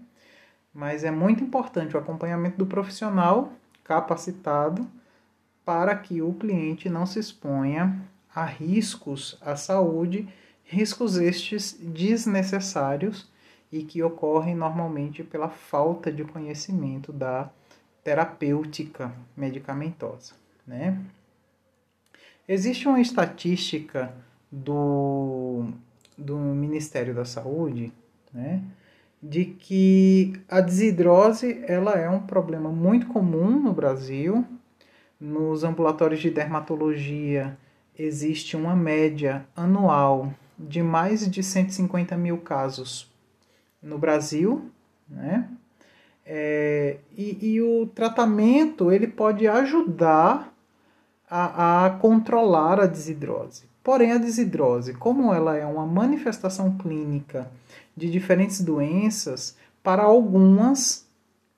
Mas 0.73 1.03
é 1.03 1.11
muito 1.11 1.43
importante 1.43 1.97
o 1.97 1.99
acompanhamento 1.99 2.59
do 2.59 2.67
profissional 2.67 3.53
capacitado 3.83 4.87
para 5.65 5.97
que 5.97 6.23
o 6.23 6.33
cliente 6.35 6.89
não 6.89 7.05
se 7.05 7.19
exponha 7.19 8.01
a 8.35 8.45
riscos 8.45 9.37
à 9.41 9.57
saúde, 9.57 10.29
riscos 10.63 11.17
estes 11.17 11.73
desnecessários 11.81 13.29
e 13.73 13.83
que 13.83 14.03
ocorrem 14.03 14.55
normalmente 14.55 15.25
pela 15.25 15.49
falta 15.49 16.13
de 16.13 16.25
conhecimento 16.25 17.13
da 17.13 17.51
terapêutica 18.02 19.12
medicamentosa, 19.37 20.35
né? 20.67 20.99
Existe 22.49 22.88
uma 22.88 23.00
estatística 23.00 24.14
do, 24.50 25.67
do 26.17 26.37
Ministério 26.37 27.14
da 27.14 27.25
Saúde, 27.25 27.93
né, 28.33 28.62
de 29.23 29.45
que 29.45 30.40
a 30.49 30.61
desidrose 30.61 31.62
ela 31.67 31.93
é 31.93 32.09
um 32.09 32.21
problema 32.21 32.71
muito 32.71 33.09
comum 33.09 33.50
no 33.61 33.73
Brasil. 33.73 34.47
Nos 35.21 35.64
ambulatórios 35.64 36.21
de 36.21 36.31
dermatologia 36.31 37.59
existe 37.99 38.57
uma 38.57 38.76
média 38.76 39.45
anual 39.55 40.33
de 40.59 40.83
mais 40.83 41.28
de 41.28 41.43
150 41.43 42.17
mil 42.17 42.38
casos 42.38 43.12
no 43.83 43.99
Brasil, 43.99 44.71
né? 45.09 45.49
É, 46.31 46.99
e, 47.17 47.55
e, 47.55 47.63
o 47.63 47.87
tratamento 47.87 48.93
ele 48.93 49.07
pode 49.07 49.49
ajudar 49.49 50.53
a, 51.29 51.87
a 51.87 51.91
controlar 51.91 52.79
a 52.79 52.87
desidrose. 52.87 53.63
Porém, 53.83 54.13
a 54.13 54.19
desidrose, 54.19 54.93
como 54.93 55.33
ela 55.33 55.57
é 55.57 55.65
uma 55.65 55.87
manifestação 55.87 56.77
clínica 56.77 57.51
de 57.97 58.11
diferentes 58.11 58.61
doenças, 58.61 59.57
para 59.83 60.03
algumas 60.03 61.09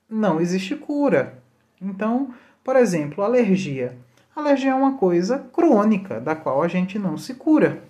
não 0.08 0.40
existe 0.40 0.76
cura. 0.76 1.42
Então, 1.82 2.32
por 2.62 2.76
exemplo, 2.76 3.24
alergia. 3.24 3.98
Alergia 4.36 4.70
é 4.70 4.74
uma 4.74 4.96
coisa 4.96 5.38
crônica, 5.52 6.20
da 6.20 6.36
qual 6.36 6.62
a 6.62 6.68
gente 6.68 6.96
não 6.96 7.18
se 7.18 7.34
cura. 7.34 7.82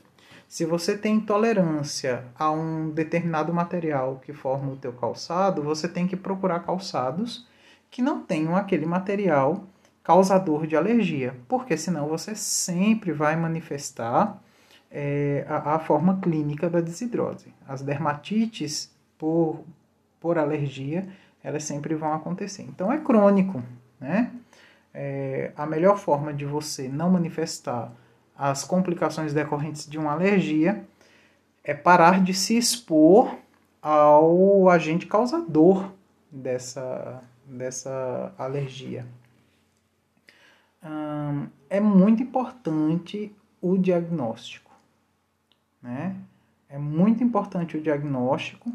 Se 0.50 0.64
você 0.64 0.98
tem 0.98 1.14
intolerância 1.14 2.24
a 2.36 2.50
um 2.50 2.90
determinado 2.90 3.54
material 3.54 4.20
que 4.20 4.32
forma 4.32 4.72
o 4.72 4.76
teu 4.76 4.92
calçado, 4.92 5.62
você 5.62 5.86
tem 5.86 6.08
que 6.08 6.16
procurar 6.16 6.58
calçados 6.64 7.46
que 7.88 8.02
não 8.02 8.24
tenham 8.24 8.56
aquele 8.56 8.84
material 8.84 9.62
causador 10.02 10.66
de 10.66 10.74
alergia, 10.74 11.36
porque 11.46 11.76
senão 11.76 12.08
você 12.08 12.34
sempre 12.34 13.12
vai 13.12 13.36
manifestar 13.36 14.42
é, 14.90 15.46
a, 15.48 15.76
a, 15.76 15.78
forma 15.78 16.18
clínica 16.20 16.68
da 16.68 16.80
desidrose. 16.80 17.54
As 17.68 17.80
dermatites 17.80 18.92
por, 19.16 19.60
por 20.18 20.36
alergia, 20.36 21.06
elas 21.44 21.62
sempre 21.62 21.94
vão 21.94 22.12
acontecer. 22.12 22.62
Então 22.62 22.92
é 22.92 22.98
crônico, 22.98 23.62
né? 24.00 24.32
É, 24.92 25.52
a 25.56 25.64
melhor 25.64 25.96
forma 25.96 26.34
de 26.34 26.44
você 26.44 26.88
não 26.88 27.08
manifestar 27.08 27.92
as 28.40 28.64
complicações 28.64 29.34
decorrentes 29.34 29.86
de 29.86 29.98
uma 29.98 30.12
alergia 30.12 30.82
é 31.62 31.74
parar 31.74 32.24
de 32.24 32.32
se 32.32 32.56
expor 32.56 33.36
ao 33.82 34.70
agente 34.70 35.04
causador 35.04 35.92
dessa, 36.30 37.22
dessa 37.44 38.32
alergia. 38.38 39.06
Hum, 40.82 41.48
é 41.68 41.80
muito 41.80 42.22
importante 42.22 43.30
o 43.60 43.76
diagnóstico. 43.76 44.70
Né? 45.82 46.16
É 46.66 46.78
muito 46.78 47.22
importante 47.22 47.76
o 47.76 47.82
diagnóstico. 47.82 48.72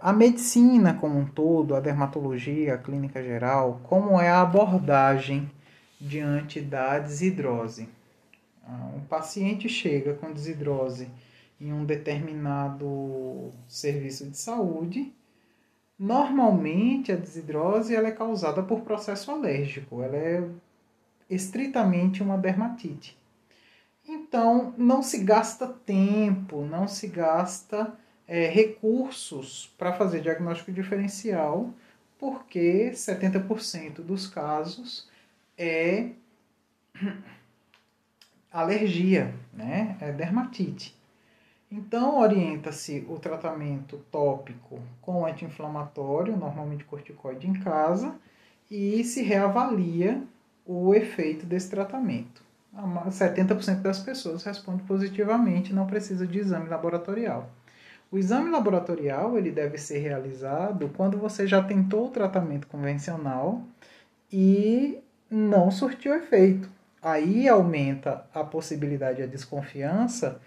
A 0.00 0.12
medicina 0.12 0.94
como 0.94 1.18
um 1.18 1.26
todo, 1.26 1.76
a 1.76 1.80
dermatologia, 1.80 2.74
a 2.74 2.78
clínica 2.78 3.22
geral, 3.22 3.80
como 3.84 4.20
é 4.20 4.28
a 4.28 4.40
abordagem 4.40 5.48
diante 6.00 6.60
da 6.60 6.98
desidrose. 6.98 7.86
Ah, 8.70 8.92
um 8.94 9.00
paciente 9.00 9.68
chega 9.68 10.14
com 10.14 10.32
desidrose 10.32 11.10
em 11.60 11.72
um 11.72 11.84
determinado 11.84 13.50
serviço 13.66 14.30
de 14.30 14.38
saúde. 14.38 15.12
Normalmente 15.98 17.10
a 17.10 17.16
desidrose 17.16 17.94
ela 17.94 18.08
é 18.08 18.12
causada 18.12 18.62
por 18.62 18.82
processo 18.82 19.30
alérgico, 19.30 20.02
ela 20.02 20.16
é 20.16 20.48
estritamente 21.28 22.22
uma 22.22 22.38
dermatite. 22.38 23.18
Então 24.06 24.72
não 24.78 25.02
se 25.02 25.18
gasta 25.18 25.66
tempo, 25.66 26.64
não 26.64 26.86
se 26.86 27.08
gasta 27.08 27.92
é, 28.26 28.46
recursos 28.46 29.74
para 29.76 29.92
fazer 29.92 30.20
diagnóstico 30.20 30.72
diferencial, 30.72 31.70
porque 32.18 32.92
70% 32.92 34.00
dos 34.02 34.26
casos 34.26 35.08
é 35.58 36.10
alergia, 38.52 39.34
né? 39.52 39.96
É 40.00 40.12
dermatite. 40.12 40.98
Então, 41.70 42.18
orienta-se 42.18 43.06
o 43.08 43.18
tratamento 43.18 43.98
tópico 44.10 44.80
com 45.00 45.24
anti-inflamatório, 45.24 46.36
normalmente 46.36 46.84
corticoide 46.84 47.48
em 47.48 47.54
casa, 47.54 48.14
e 48.68 49.04
se 49.04 49.22
reavalia 49.22 50.22
o 50.66 50.94
efeito 50.94 51.46
desse 51.46 51.70
tratamento. 51.70 52.42
70% 52.74 53.82
das 53.82 54.00
pessoas 54.00 54.42
respondem 54.44 54.84
positivamente, 54.86 55.72
não 55.72 55.86
precisa 55.86 56.26
de 56.26 56.38
exame 56.38 56.68
laboratorial. 56.68 57.50
O 58.10 58.18
exame 58.18 58.50
laboratorial 58.50 59.38
ele 59.38 59.52
deve 59.52 59.78
ser 59.78 59.98
realizado 59.98 60.90
quando 60.96 61.18
você 61.18 61.46
já 61.46 61.62
tentou 61.62 62.06
o 62.06 62.10
tratamento 62.10 62.66
convencional 62.66 63.62
e 64.32 64.98
não 65.30 65.70
surtiu 65.70 66.14
efeito 66.14 66.68
aí 67.02 67.48
aumenta 67.48 68.26
a 68.34 68.44
possibilidade 68.44 69.22
a 69.22 69.26
desconfiança 69.26 70.40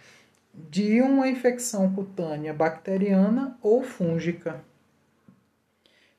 de 0.54 1.02
uma 1.02 1.28
infecção 1.28 1.94
cutânea 1.94 2.54
bacteriana 2.54 3.58
ou 3.62 3.84
fúngica. 3.84 4.64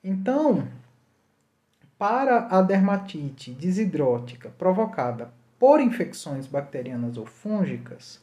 Então, 0.03 0.66
para 1.97 2.49
a 2.49 2.61
dermatite 2.61 3.53
desidrótica 3.53 4.51
provocada 4.59 5.33
por 5.59 5.81
infecções 5.81 6.47
bacterianas 6.47 7.16
ou 7.16 7.25
fúngicas, 7.25 8.20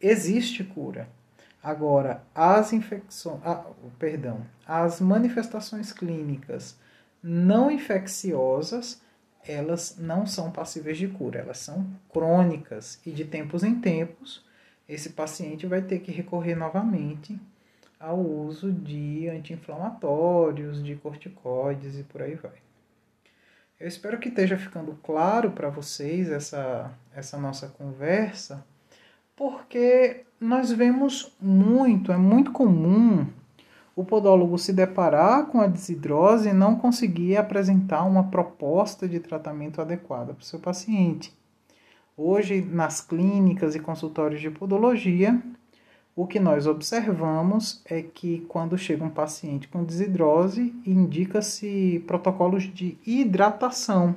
existe 0.00 0.64
cura. 0.64 1.08
Agora, 1.62 2.22
as 2.34 2.72
infecções, 2.72 3.40
ah, 3.44 3.64
perdão, 3.98 4.40
as 4.66 5.00
manifestações 5.00 5.92
clínicas 5.92 6.78
não 7.22 7.70
infecciosas 7.70 9.02
elas 9.46 9.96
não 9.98 10.26
são 10.26 10.50
passíveis 10.50 10.98
de 10.98 11.08
cura, 11.08 11.40
elas 11.40 11.58
são 11.58 11.86
crônicas 12.08 13.00
e 13.06 13.10
de 13.10 13.24
tempos 13.24 13.62
em 13.62 13.80
tempos 13.80 14.44
esse 14.88 15.10
paciente 15.10 15.66
vai 15.66 15.82
ter 15.82 15.98
que 15.98 16.12
recorrer 16.12 16.54
novamente 16.54 17.38
ao 17.98 18.18
uso 18.20 18.70
de 18.72 19.28
anti-inflamatórios, 19.28 20.82
de 20.82 20.94
corticoides 20.94 21.98
e 21.98 22.04
por 22.04 22.22
aí 22.22 22.34
vai. 22.34 22.52
Eu 23.80 23.88
espero 23.88 24.18
que 24.18 24.28
esteja 24.28 24.56
ficando 24.56 24.98
claro 25.02 25.50
para 25.50 25.68
vocês 25.68 26.30
essa, 26.30 26.92
essa 27.14 27.36
nossa 27.36 27.68
conversa, 27.68 28.64
porque 29.34 30.24
nós 30.40 30.70
vemos 30.70 31.34
muito, 31.40 32.12
é 32.12 32.16
muito 32.16 32.52
comum 32.52 33.26
o 33.96 34.04
podólogo 34.04 34.58
se 34.58 34.74
deparar 34.74 35.46
com 35.46 35.58
a 35.58 35.66
desidrose 35.66 36.50
e 36.50 36.52
não 36.52 36.76
conseguir 36.76 37.38
apresentar 37.38 38.04
uma 38.04 38.24
proposta 38.24 39.08
de 39.08 39.18
tratamento 39.18 39.80
adequada 39.80 40.34
para 40.34 40.42
o 40.42 40.44
seu 40.44 40.58
paciente. 40.58 41.32
Hoje, 42.14 42.60
nas 42.60 43.00
clínicas 43.00 43.74
e 43.74 43.80
consultórios 43.80 44.42
de 44.42 44.50
podologia, 44.50 45.40
o 46.14 46.26
que 46.26 46.38
nós 46.38 46.66
observamos 46.66 47.82
é 47.86 48.02
que 48.02 48.44
quando 48.48 48.76
chega 48.76 49.02
um 49.02 49.10
paciente 49.10 49.66
com 49.66 49.82
desidrose, 49.82 50.74
indica-se 50.84 52.04
protocolos 52.06 52.64
de 52.64 52.98
hidratação. 53.06 54.14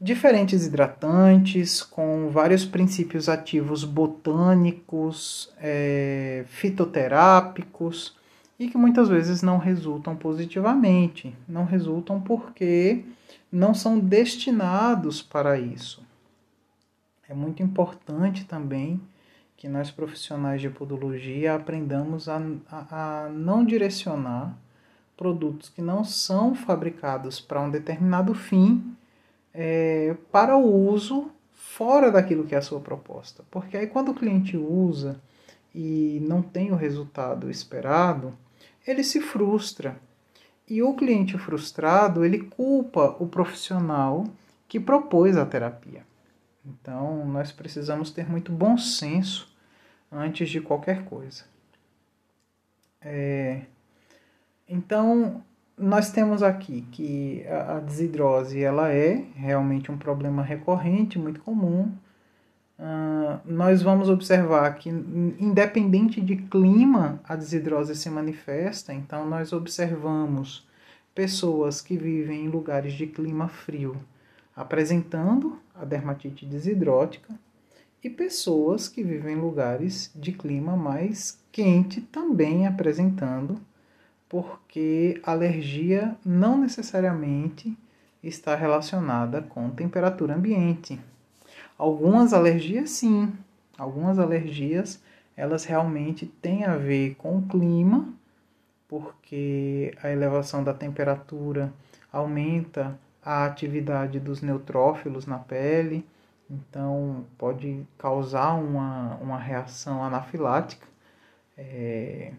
Diferentes 0.00 0.66
hidratantes 0.66 1.82
com 1.82 2.28
vários 2.30 2.64
princípios 2.64 3.28
ativos 3.28 3.84
botânicos, 3.84 5.52
é, 5.60 6.44
fitoterápicos, 6.48 8.16
e 8.62 8.68
que 8.68 8.78
muitas 8.78 9.08
vezes 9.08 9.42
não 9.42 9.58
resultam 9.58 10.14
positivamente. 10.14 11.36
Não 11.48 11.64
resultam 11.64 12.20
porque 12.20 13.04
não 13.50 13.74
são 13.74 13.98
destinados 13.98 15.20
para 15.20 15.58
isso. 15.58 16.00
É 17.28 17.34
muito 17.34 17.60
importante 17.60 18.44
também 18.44 19.00
que 19.56 19.68
nós 19.68 19.90
profissionais 19.90 20.60
de 20.60 20.70
podologia 20.70 21.56
aprendamos 21.56 22.28
a, 22.28 22.40
a, 22.70 23.24
a 23.24 23.28
não 23.30 23.64
direcionar 23.64 24.56
produtos 25.16 25.68
que 25.68 25.82
não 25.82 26.04
são 26.04 26.54
fabricados 26.54 27.40
para 27.40 27.60
um 27.60 27.70
determinado 27.70 28.32
fim 28.32 28.94
é, 29.52 30.16
para 30.30 30.56
o 30.56 30.88
uso 30.88 31.30
fora 31.52 32.12
daquilo 32.12 32.44
que 32.44 32.54
é 32.54 32.58
a 32.58 32.62
sua 32.62 32.78
proposta. 32.78 33.42
Porque 33.50 33.76
aí 33.76 33.88
quando 33.88 34.12
o 34.12 34.14
cliente 34.14 34.56
usa 34.56 35.20
e 35.74 36.22
não 36.28 36.42
tem 36.42 36.70
o 36.70 36.76
resultado 36.76 37.50
esperado, 37.50 38.32
ele 38.86 39.04
se 39.04 39.20
frustra. 39.20 39.96
E 40.68 40.82
o 40.82 40.94
cliente 40.94 41.36
frustrado, 41.36 42.24
ele 42.24 42.38
culpa 42.44 43.16
o 43.18 43.26
profissional 43.26 44.24
que 44.68 44.80
propôs 44.80 45.36
a 45.36 45.44
terapia. 45.44 46.06
Então, 46.64 47.26
nós 47.26 47.52
precisamos 47.52 48.10
ter 48.10 48.28
muito 48.30 48.52
bom 48.52 48.78
senso 48.78 49.52
antes 50.10 50.48
de 50.48 50.60
qualquer 50.60 51.04
coisa. 51.04 51.44
É, 53.00 53.62
então, 54.68 55.42
nós 55.76 56.10
temos 56.12 56.42
aqui 56.42 56.82
que 56.92 57.44
a 57.48 57.80
desidrose 57.80 58.62
ela 58.62 58.92
é 58.92 59.24
realmente 59.34 59.90
um 59.90 59.98
problema 59.98 60.42
recorrente, 60.42 61.18
muito 61.18 61.40
comum. 61.40 61.92
Uh, 62.82 63.40
nós 63.46 63.80
vamos 63.80 64.08
observar 64.08 64.74
que, 64.74 64.90
independente 64.90 66.20
de 66.20 66.36
clima, 66.36 67.20
a 67.24 67.36
desidrose 67.36 67.94
se 67.94 68.10
manifesta. 68.10 68.92
Então, 68.92 69.26
nós 69.26 69.52
observamos 69.52 70.66
pessoas 71.14 71.80
que 71.80 71.96
vivem 71.96 72.46
em 72.46 72.48
lugares 72.48 72.92
de 72.92 73.06
clima 73.06 73.48
frio 73.48 73.96
apresentando 74.54 75.58
a 75.74 75.84
dermatite 75.84 76.44
desidrótica 76.44 77.34
e 78.04 78.10
pessoas 78.10 78.88
que 78.88 79.02
vivem 79.02 79.36
em 79.36 79.40
lugares 79.40 80.10
de 80.14 80.32
clima 80.32 80.76
mais 80.76 81.40
quente 81.50 82.00
também 82.00 82.66
apresentando, 82.66 83.60
porque 84.28 85.20
alergia 85.22 86.16
não 86.24 86.58
necessariamente 86.58 87.76
está 88.22 88.54
relacionada 88.54 89.42
com 89.42 89.70
temperatura 89.70 90.34
ambiente. 90.34 91.00
Algumas 91.82 92.32
alergias 92.32 92.90
sim, 92.90 93.32
algumas 93.76 94.16
alergias 94.16 95.02
elas 95.36 95.64
realmente 95.64 96.24
têm 96.26 96.64
a 96.64 96.76
ver 96.76 97.16
com 97.16 97.38
o 97.38 97.42
clima, 97.42 98.14
porque 98.86 99.92
a 100.00 100.08
elevação 100.08 100.62
da 100.62 100.72
temperatura 100.72 101.72
aumenta 102.12 102.96
a 103.20 103.44
atividade 103.46 104.20
dos 104.20 104.40
neutrófilos 104.40 105.26
na 105.26 105.40
pele, 105.40 106.06
então 106.48 107.24
pode 107.36 107.84
causar 107.98 108.54
uma, 108.54 109.16
uma 109.16 109.38
reação 109.40 110.04
anafilática, 110.04 110.86
é, 111.58 112.32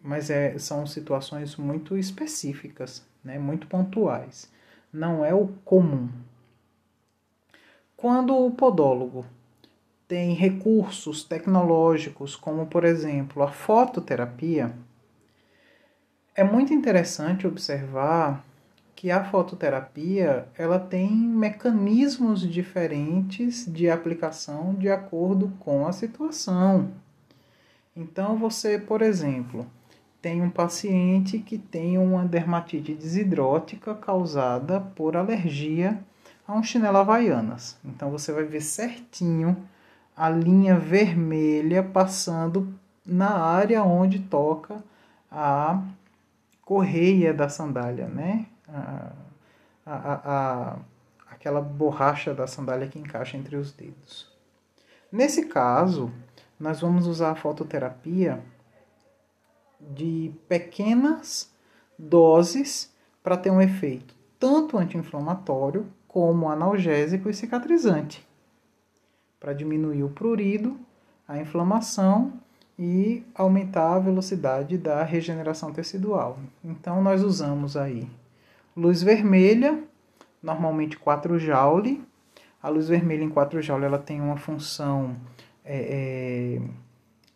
mas 0.00 0.30
é, 0.30 0.58
são 0.58 0.86
situações 0.86 1.54
muito 1.54 1.98
específicas, 1.98 3.06
né, 3.22 3.38
muito 3.38 3.66
pontuais. 3.66 4.50
Não 4.90 5.22
é 5.22 5.34
o 5.34 5.48
comum. 5.66 6.08
Quando 8.00 8.34
o 8.34 8.50
podólogo 8.50 9.26
tem 10.08 10.32
recursos 10.32 11.22
tecnológicos, 11.22 12.34
como 12.34 12.64
por 12.64 12.82
exemplo 12.82 13.42
a 13.42 13.48
fototerapia, 13.48 14.74
é 16.34 16.42
muito 16.42 16.72
interessante 16.72 17.46
observar 17.46 18.42
que 18.96 19.10
a 19.10 19.22
fototerapia 19.22 20.48
ela 20.56 20.78
tem 20.78 21.10
mecanismos 21.10 22.40
diferentes 22.40 23.70
de 23.70 23.90
aplicação 23.90 24.72
de 24.72 24.88
acordo 24.88 25.52
com 25.60 25.86
a 25.86 25.92
situação. 25.92 26.92
Então 27.94 28.38
você, 28.38 28.78
por 28.78 29.02
exemplo, 29.02 29.66
tem 30.22 30.40
um 30.40 30.48
paciente 30.48 31.38
que 31.38 31.58
tem 31.58 31.98
uma 31.98 32.24
dermatite 32.24 32.94
desidrótica 32.94 33.94
causada 33.94 34.80
por 34.80 35.18
alergia 35.18 36.02
a 36.50 36.54
um 36.54 36.62
chinelo 36.62 36.98
havaianas. 36.98 37.78
Então 37.84 38.10
você 38.10 38.32
vai 38.32 38.44
ver 38.44 38.60
certinho 38.60 39.56
a 40.16 40.28
linha 40.28 40.76
vermelha 40.76 41.82
passando 41.82 42.74
na 43.06 43.30
área 43.38 43.84
onde 43.84 44.18
toca 44.18 44.82
a 45.30 45.80
correia 46.62 47.32
da 47.32 47.48
sandália, 47.48 48.08
né? 48.08 48.46
a, 48.68 49.12
a, 49.86 50.14
a, 50.24 50.76
aquela 51.30 51.60
borracha 51.60 52.34
da 52.34 52.46
sandália 52.46 52.88
que 52.88 52.98
encaixa 52.98 53.36
entre 53.36 53.56
os 53.56 53.72
dedos. 53.72 54.28
Nesse 55.10 55.46
caso, 55.46 56.12
nós 56.58 56.80
vamos 56.80 57.06
usar 57.06 57.30
a 57.30 57.36
fototerapia 57.36 58.42
de 59.80 60.32
pequenas 60.48 61.50
doses 61.98 62.92
para 63.22 63.36
ter 63.36 63.50
um 63.50 63.60
efeito 63.60 64.14
tanto 64.38 64.78
anti-inflamatório 64.78 65.86
como 66.12 66.48
analgésico 66.48 67.30
e 67.30 67.34
cicatrizante, 67.34 68.26
para 69.38 69.52
diminuir 69.52 70.02
o 70.02 70.10
prurido, 70.10 70.76
a 71.26 71.38
inflamação 71.38 72.32
e 72.76 73.22
aumentar 73.32 73.94
a 73.94 73.98
velocidade 74.00 74.76
da 74.76 75.04
regeneração 75.04 75.72
tecidual. 75.72 76.38
Então 76.64 77.00
nós 77.00 77.22
usamos 77.22 77.76
aí 77.76 78.08
Luz 78.76 79.02
vermelha, 79.02 79.82
normalmente 80.42 80.98
4 80.98 81.38
joule. 81.38 82.02
A 82.62 82.68
luz 82.68 82.88
vermelha 82.88 83.22
em 83.22 83.28
4 83.28 83.60
joule 83.60 83.84
ela 83.84 83.98
tem 83.98 84.20
uma 84.20 84.36
função 84.36 85.14
é, 85.64 86.56
é, 86.56 86.62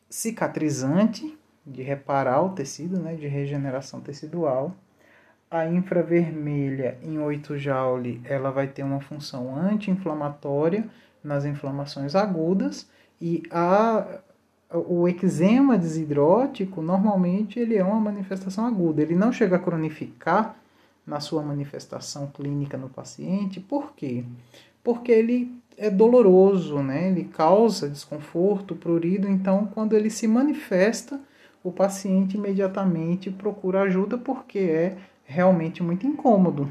cicatrizante, 0.09 1.37
de 1.67 1.83
reparar 1.83 2.43
o 2.43 2.51
tecido, 2.51 2.99
né, 2.99 3.15
de 3.15 3.27
regeneração 3.27 4.01
tecidual. 4.01 4.75
A 5.55 5.69
infravermelha 5.69 6.99
em 7.01 7.17
8 7.17 7.57
joule 7.57 8.21
ela 8.25 8.51
vai 8.51 8.67
ter 8.67 8.83
uma 8.83 9.01
função 9.01 9.55
anti-inflamatória 9.55 10.85
nas 11.23 11.45
inflamações 11.45 12.17
agudas 12.17 12.91
e 13.21 13.41
a 13.53 14.05
o 14.73 15.07
eczema 15.07 15.79
desidrótico 15.79 16.83
normalmente 16.83 17.61
ele 17.61 17.77
é 17.77 17.85
uma 17.85 18.01
manifestação 18.01 18.67
aguda, 18.67 19.01
ele 19.01 19.15
não 19.15 19.31
chega 19.31 19.55
a 19.55 19.61
cronificar 19.61 20.57
na 21.07 21.21
sua 21.21 21.41
manifestação 21.41 22.27
clínica 22.27 22.77
no 22.77 22.89
paciente. 22.89 23.61
Por 23.61 23.93
quê? 23.95 24.25
Porque 24.83 25.13
ele 25.13 25.55
é 25.79 25.89
doloroso, 25.89 26.83
né? 26.83 27.11
ele 27.11 27.27
causa 27.27 27.89
desconforto, 27.89 28.75
prurido, 28.75 29.29
então 29.29 29.67
quando 29.73 29.93
ele 29.93 30.11
se 30.11 30.27
manifesta, 30.27 31.21
o 31.63 31.71
paciente 31.71 32.37
imediatamente 32.37 33.31
procura 33.31 33.83
ajuda 33.83 34.19
porque 34.19 34.59
é 34.59 34.97
realmente 35.25 35.83
muito 35.83 36.07
incômodo. 36.07 36.71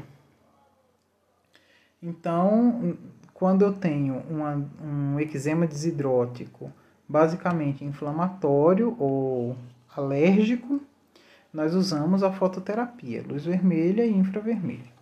Então, 2.02 2.96
quando 3.32 3.62
eu 3.62 3.72
tenho 3.72 4.22
uma, 4.30 4.64
um 4.82 5.18
eczema 5.18 5.66
desidrótico, 5.66 6.72
basicamente 7.08 7.84
inflamatório 7.84 8.96
ou 8.98 9.56
alérgico, 9.94 10.80
nós 11.52 11.74
usamos 11.74 12.22
a 12.22 12.32
fototerapia, 12.32 13.24
luz 13.26 13.44
vermelha 13.44 14.04
e 14.04 14.12
infravermelha. 14.12 14.92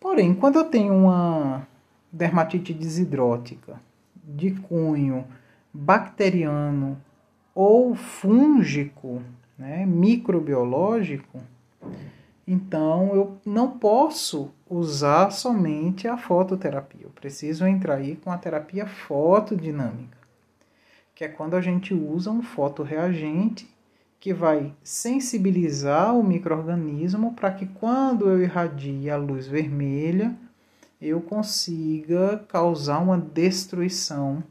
Porém, 0.00 0.34
quando 0.34 0.56
eu 0.56 0.64
tenho 0.64 0.94
uma 0.94 1.66
dermatite 2.10 2.72
desidrótica 2.72 3.80
de 4.22 4.52
cunho 4.52 5.24
bacteriano 5.72 6.96
ou 7.54 7.94
fúngico, 7.94 9.22
né, 9.58 9.84
microbiológico, 9.86 11.40
então 12.46 13.14
eu 13.14 13.38
não 13.44 13.78
posso 13.78 14.50
usar 14.68 15.30
somente 15.30 16.06
a 16.06 16.16
fototerapia. 16.16 17.02
Eu 17.04 17.10
preciso 17.10 17.66
entrar 17.66 17.96
aí 17.96 18.16
com 18.16 18.30
a 18.30 18.38
terapia 18.38 18.86
fotodinâmica, 18.86 20.18
que 21.14 21.24
é 21.24 21.28
quando 21.28 21.54
a 21.54 21.60
gente 21.60 21.94
usa 21.94 22.30
um 22.30 22.42
fotoreagente 22.42 23.72
que 24.20 24.32
vai 24.32 24.72
sensibilizar 24.82 26.16
o 26.16 26.24
microorganismo 26.24 27.34
para 27.34 27.50
que 27.50 27.66
quando 27.66 28.28
eu 28.28 28.42
irradie 28.42 29.10
a 29.10 29.16
luz 29.16 29.46
vermelha, 29.46 30.34
eu 31.00 31.20
consiga 31.20 32.38
causar 32.48 33.00
uma 33.00 33.18
destruição 33.18 34.42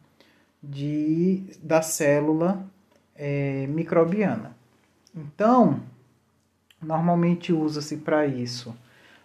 de, 0.61 1.43
da 1.61 1.81
célula 1.81 2.63
é, 3.15 3.65
microbiana. 3.67 4.55
Então, 5.15 5.81
normalmente 6.83 7.53
usa-se 7.53 7.97
para 7.97 8.25
isso 8.25 8.75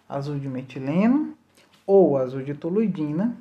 azul 0.07 0.39
de 0.39 0.47
metileno 0.47 1.35
ou 1.85 2.17
azul 2.17 2.41
de 2.41 2.53
toluidina, 2.53 3.37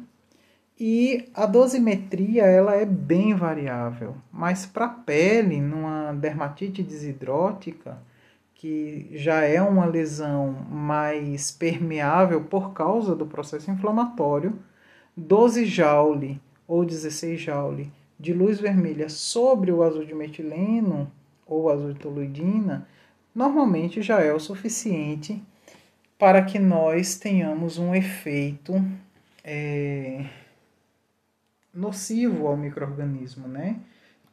e 0.80 1.28
a 1.34 1.44
dosimetria 1.44 2.44
ela 2.44 2.74
é 2.76 2.84
bem 2.84 3.34
variável, 3.34 4.14
mas 4.30 4.64
para 4.64 4.84
a 4.84 4.88
pele, 4.88 5.60
numa 5.60 6.12
dermatite 6.12 6.82
desidrótica, 6.82 7.98
que 8.54 9.08
já 9.12 9.42
é 9.42 9.60
uma 9.60 9.86
lesão 9.86 10.52
mais 10.70 11.50
permeável 11.50 12.44
por 12.44 12.72
causa 12.72 13.14
do 13.14 13.26
processo 13.26 13.70
inflamatório, 13.70 14.58
12 15.16 15.64
joule 15.64 16.40
ou 16.66 16.84
16 16.84 17.40
joule 17.40 17.92
de 18.18 18.32
luz 18.32 18.60
vermelha 18.60 19.08
sobre 19.08 19.72
o 19.72 19.82
azul 19.82 20.04
de 20.04 20.14
metileno 20.14 21.10
ou 21.46 21.70
azul 21.70 21.92
de 21.92 21.98
toluidina, 21.98 22.86
normalmente 23.38 24.02
já 24.02 24.20
é 24.20 24.32
o 24.32 24.40
suficiente 24.40 25.40
para 26.18 26.42
que 26.42 26.58
nós 26.58 27.16
tenhamos 27.16 27.78
um 27.78 27.94
efeito 27.94 28.74
é, 29.44 30.28
nocivo 31.72 32.48
ao 32.48 32.56
microorganismo, 32.56 33.46
né? 33.46 33.78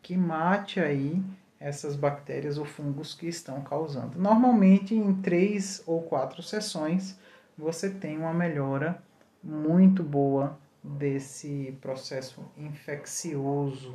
Que 0.02 0.18
mate 0.18 0.80
aí 0.80 1.22
essas 1.60 1.96
bactérias 1.96 2.58
ou 2.58 2.66
fungos 2.66 3.14
que 3.14 3.28
estão 3.28 3.62
causando. 3.62 4.20
Normalmente, 4.20 4.96
em 4.96 5.14
três 5.22 5.84
ou 5.86 6.02
quatro 6.02 6.42
sessões, 6.42 7.16
você 7.56 7.92
tem 7.92 8.18
uma 8.18 8.34
melhora 8.34 9.00
muito 9.44 10.02
boa 10.02 10.58
desse 10.84 11.78
processo 11.80 12.44
infeccioso. 12.58 13.94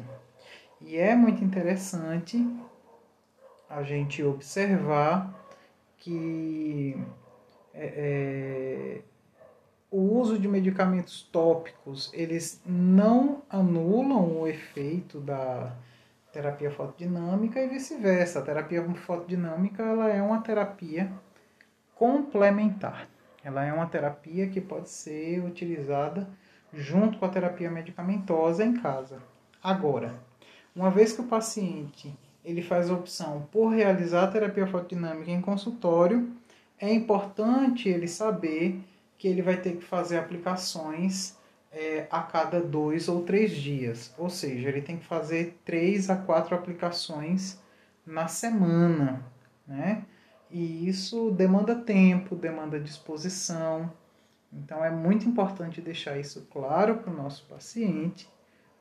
E 0.81 0.97
é 0.97 1.17
muito 1.17 1.43
interessante 1.43 2.39
a 3.71 3.85
gente 3.85 4.23
observar 4.25 5.33
que 5.97 7.01
é, 7.73 7.87
é, 7.97 9.01
o 9.91 10.19
uso 10.19 10.39
de 10.39 10.49
medicamentos 10.49 11.23
tópicos, 11.31 12.11
eles 12.13 12.61
não 12.67 13.43
anulam 13.49 14.41
o 14.41 14.47
efeito 14.47 15.21
da 15.21 15.73
terapia 16.33 16.71
fotodinâmica 16.71 17.61
e 17.61 17.69
vice-versa. 17.69 18.41
A 18.41 18.43
terapia 18.43 18.83
fotodinâmica 18.95 19.85
ela 19.85 20.09
é 20.09 20.21
uma 20.21 20.41
terapia 20.41 21.11
complementar. 21.95 23.09
Ela 23.43 23.65
é 23.65 23.73
uma 23.73 23.87
terapia 23.87 24.49
que 24.49 24.61
pode 24.61 24.91
ser 24.91 25.45
utilizada 25.45 26.29
junto 26.73 27.19
com 27.19 27.25
a 27.25 27.29
terapia 27.29 27.71
medicamentosa 27.71 28.65
em 28.65 28.75
casa. 28.75 29.23
Agora, 29.63 30.15
uma 30.75 30.91
vez 30.91 31.13
que 31.13 31.21
o 31.21 31.27
paciente 31.27 32.17
ele 32.45 32.63
faz 32.63 32.91
a 32.91 32.95
opção 32.95 33.49
por 33.51 33.69
realizar 33.69 34.25
a 34.25 34.29
terapia 34.29 34.67
fotodinâmica 34.67 35.31
em 35.31 35.41
consultório, 35.41 36.31
é 36.79 36.93
importante 36.93 37.89
ele 37.89 38.09
saber 38.09 38.81
que 39.19 39.29
ele 39.29 39.43
vai 39.43 39.59
ter 39.59 39.77
que 39.77 39.85
fazer 39.85 40.19
aplicações 40.19 41.37
é, 41.71 42.07
a 42.11 42.23
cada 42.23 42.61
dois 42.61 43.09
ou 43.09 43.23
três 43.23 43.53
dias. 43.53 44.15
Ou 44.17 44.31
seja, 44.31 44.69
ele 44.69 44.81
tem 44.81 44.97
que 44.97 45.05
fazer 45.05 45.59
três 45.65 46.09
a 46.09 46.17
quatro 46.17 46.55
aplicações 46.55 47.61
na 48.07 48.27
semana, 48.29 49.23
né? 49.67 50.05
E 50.51 50.89
isso 50.89 51.31
demanda 51.31 51.77
tempo, 51.77 52.35
demanda 52.35 52.81
disposição. 52.81 53.93
Então 54.53 54.85
é 54.85 54.91
muito 54.91 55.29
importante 55.29 55.81
deixar 55.81 56.19
isso 56.19 56.47
claro 56.51 56.97
para 56.97 57.13
o 57.13 57.17
nosso 57.17 57.45
paciente, 57.45 58.29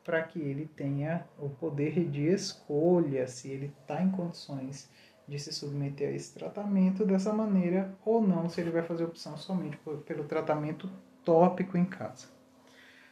para 0.09 0.23
que 0.23 0.39
ele 0.39 0.67
tenha 0.75 1.23
o 1.37 1.49
poder 1.49 2.03
de 2.09 2.25
escolha 2.29 3.27
se 3.27 3.47
ele 3.47 3.71
está 3.79 4.01
em 4.01 4.09
condições 4.09 4.89
de 5.27 5.37
se 5.37 5.53
submeter 5.53 6.09
a 6.09 6.11
esse 6.13 6.33
tratamento 6.33 7.05
dessa 7.05 7.31
maneira 7.31 7.93
ou 8.03 8.19
não, 8.19 8.49
se 8.49 8.59
ele 8.59 8.71
vai 8.71 8.81
fazer 8.81 9.03
opção 9.03 9.37
somente 9.37 9.77
pelo 10.07 10.23
tratamento 10.23 10.89
tópico 11.23 11.77
em 11.77 11.85
casa. 11.85 12.25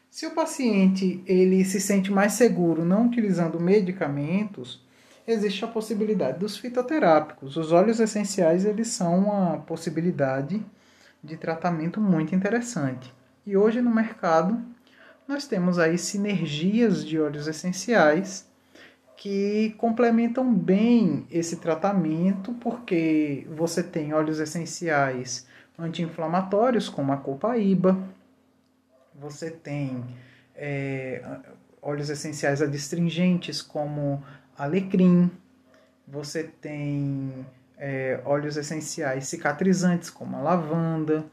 Se 0.09 0.25
o 0.25 0.31
paciente 0.31 1.23
ele 1.27 1.63
se 1.63 1.79
sente 1.79 2.11
mais 2.11 2.33
seguro 2.33 2.83
não 2.83 3.05
utilizando 3.05 3.59
medicamentos, 3.59 4.83
existe 5.27 5.63
a 5.63 5.67
possibilidade 5.67 6.39
dos 6.39 6.57
fitoterápicos. 6.57 7.57
Os 7.57 7.71
óleos 7.71 7.99
essenciais 7.99 8.65
eles 8.65 8.87
são 8.87 9.19
uma 9.19 9.59
possibilidade 9.59 10.65
de 11.23 11.37
tratamento 11.37 12.01
muito 12.01 12.33
interessante. 12.33 13.13
E 13.45 13.55
hoje 13.55 13.83
no 13.83 13.93
mercado 13.93 14.75
nós 15.27 15.45
temos 15.45 15.77
aí 15.77 15.97
sinergias 15.97 17.05
de 17.05 17.19
óleos 17.19 17.47
essenciais 17.47 18.47
que 19.17 19.75
complementam 19.77 20.53
bem 20.53 21.27
esse 21.29 21.57
tratamento, 21.57 22.53
porque 22.53 23.47
você 23.49 23.81
tem 23.81 24.13
óleos 24.13 24.39
essenciais 24.39 25.47
anti-inflamatórios, 25.77 26.87
como 26.87 27.11
a 27.11 27.17
copaíba, 27.17 27.97
você 29.13 29.49
tem 29.49 30.03
é, 30.55 31.21
óleos 31.81 32.09
essenciais 32.09 32.61
adstringentes, 32.61 33.61
como 33.61 34.23
alecrim, 34.55 35.31
você 36.07 36.43
tem 36.43 37.45
é, 37.77 38.21
óleos 38.23 38.55
essenciais 38.55 39.27
cicatrizantes, 39.27 40.09
como 40.09 40.37
a 40.37 40.41
lavanda, 40.41 41.25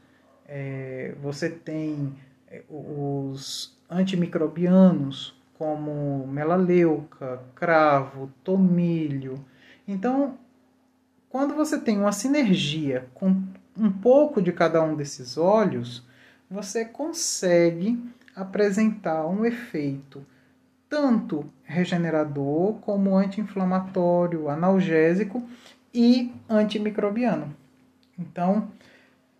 é, 0.47 1.13
você 1.21 1.49
tem 1.49 2.15
é, 2.47 2.63
os 2.67 3.74
antimicrobianos, 3.89 5.35
como 5.57 6.27
melaleuca, 6.27 7.41
cravo, 7.55 8.31
tomilho. 8.43 9.43
Então, 9.87 10.37
quando 11.29 11.53
você 11.53 11.79
tem 11.79 11.97
uma 11.97 12.11
sinergia 12.11 13.07
com 13.13 13.43
um 13.77 13.91
pouco 13.91 14.41
de 14.41 14.51
cada 14.51 14.81
um 14.81 14.95
desses 14.95 15.37
óleos, 15.37 16.03
você 16.49 16.85
consegue 16.85 18.01
apresentar 18.35 19.25
um 19.27 19.45
efeito 19.45 20.25
tanto 20.89 21.45
regenerador 21.63 22.75
como 22.75 23.15
anti-inflamatório, 23.17 24.49
analgésico 24.49 25.43
e 25.93 26.33
antimicrobiano. 26.47 27.55
Então, 28.17 28.69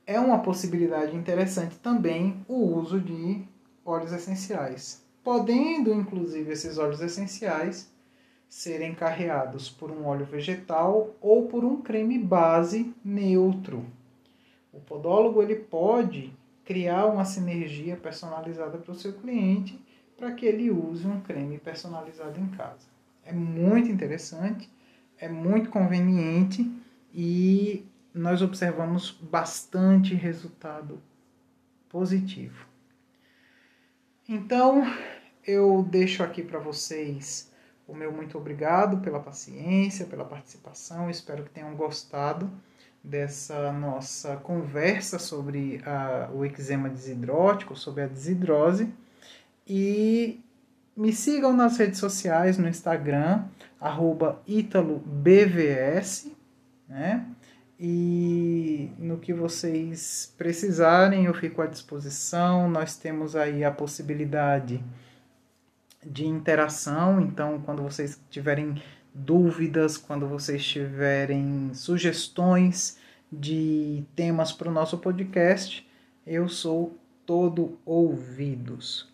é 0.08 0.20
uma 0.20 0.40
possibilidade 0.40 1.16
interessante 1.16 1.78
também 1.80 2.44
o 2.48 2.56
uso 2.56 3.00
de 3.00 3.44
óleos 3.86 4.12
essenciais 4.12 5.06
podendo 5.26 5.92
inclusive 5.92 6.52
esses 6.52 6.78
óleos 6.78 7.02
essenciais 7.02 7.92
serem 8.48 8.94
carreados 8.94 9.68
por 9.68 9.90
um 9.90 10.06
óleo 10.06 10.24
vegetal 10.24 11.16
ou 11.20 11.48
por 11.48 11.66
um 11.66 11.82
creme 11.82 12.20
base 12.20 12.94
neutro. 13.04 13.84
O 14.72 14.80
podólogo 14.80 15.42
ele 15.42 15.56
pode 15.56 16.32
criar 16.64 17.08
uma 17.08 17.26
sinergia 17.26 17.98
personalizada 17.98 18.78
para 18.78 18.92
o 18.92 18.96
seu 18.96 19.14
cliente 19.14 19.84
para 20.16 20.32
que 20.32 20.46
ele 20.46 20.70
use 20.70 21.08
um 21.08 21.20
creme 21.22 21.58
personalizado 21.58 22.40
em 22.40 22.48
casa. 22.50 22.88
É 23.24 23.34
muito 23.34 23.90
interessante, 23.90 24.70
é 25.18 25.28
muito 25.28 25.72
conveniente 25.72 26.72
e 27.12 27.84
nós 28.14 28.44
observamos 28.44 29.10
bastante 29.10 30.14
resultado 30.14 31.02
positivo. 31.90 32.75
Então, 34.28 34.84
eu 35.46 35.86
deixo 35.90 36.24
aqui 36.24 36.42
para 36.42 36.60
vocês 36.60 37.52
o 37.88 37.94
meu 37.94 38.12
muito 38.12 38.36
obrigado 38.38 38.98
pela 38.98 39.20
paciência, 39.20 40.08
pela 40.08 40.26
participação. 40.26 41.10
Espero 41.10 41.44
que 41.44 41.52
tenham 41.52 41.76
gostado 41.76 42.50
dessa 43.04 43.72
nossa 43.72 44.38
conversa 44.38 45.20
sobre 45.20 45.80
a, 45.86 46.30
o 46.34 46.44
eczema 46.44 46.90
desidrótico, 46.90 47.76
sobre 47.76 48.02
a 48.02 48.08
desidrose. 48.08 48.92
E 49.68 50.44
me 50.98 51.14
sigam 51.14 51.54
nas 51.54 51.78
redes 51.78 52.00
sociais, 52.00 52.58
no 52.58 52.68
Instagram, 52.68 53.46
italobvs, 54.48 56.32
né? 56.90 57.24
E 57.80 58.90
no 58.98 59.18
que 59.18 59.34
vocês 59.34 60.34
precisarem, 60.38 61.26
eu 61.26 61.34
fico 61.34 61.62
à 61.62 61.68
disposição. 61.68 62.70
Nós 62.70 62.98
temos 62.98 63.36
aí 63.36 63.64
a 63.64 63.72
possibilidade 63.72 64.84
de 66.06 66.26
interação. 66.26 67.20
Então, 67.20 67.62
quando 67.62 67.84
vocês 67.84 68.20
tiverem 68.30 68.82
dúvidas, 69.14 69.98
quando 69.98 70.28
vocês 70.28 70.64
tiverem 70.64 71.74
sugestões 71.74 72.98
de 73.32 74.04
temas 74.16 74.52
para 74.52 74.70
o 74.70 74.74
nosso 74.74 74.98
podcast, 74.98 75.86
eu 76.26 76.48
sou 76.48 76.98
todo 77.26 77.78
ouvidos. 77.86 79.12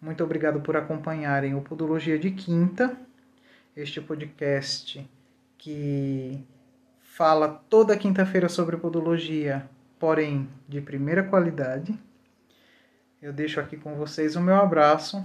Muito 0.00 0.22
obrigado 0.24 0.60
por 0.60 0.76
acompanharem 0.76 1.54
o 1.54 1.62
Podologia 1.62 2.18
de 2.18 2.30
Quinta, 2.32 2.96
este 3.76 4.00
podcast 4.00 5.08
que 5.56 6.44
fala 7.12 7.46
toda 7.68 7.96
quinta-feira 7.96 8.48
sobre 8.48 8.78
podologia, 8.78 9.68
porém 9.98 10.48
de 10.66 10.80
primeira 10.80 11.22
qualidade. 11.22 11.98
Eu 13.20 13.34
deixo 13.34 13.60
aqui 13.60 13.76
com 13.76 13.94
vocês 13.94 14.34
o 14.34 14.40
meu 14.40 14.56
abraço 14.56 15.22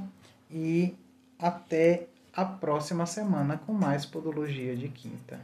e 0.52 0.94
até 1.40 2.08
a 2.34 2.44
próxima 2.44 3.06
semana 3.06 3.58
com 3.58 3.72
mais 3.72 4.06
Podologia 4.06 4.76
de 4.76 4.90
Quinta. 4.90 5.40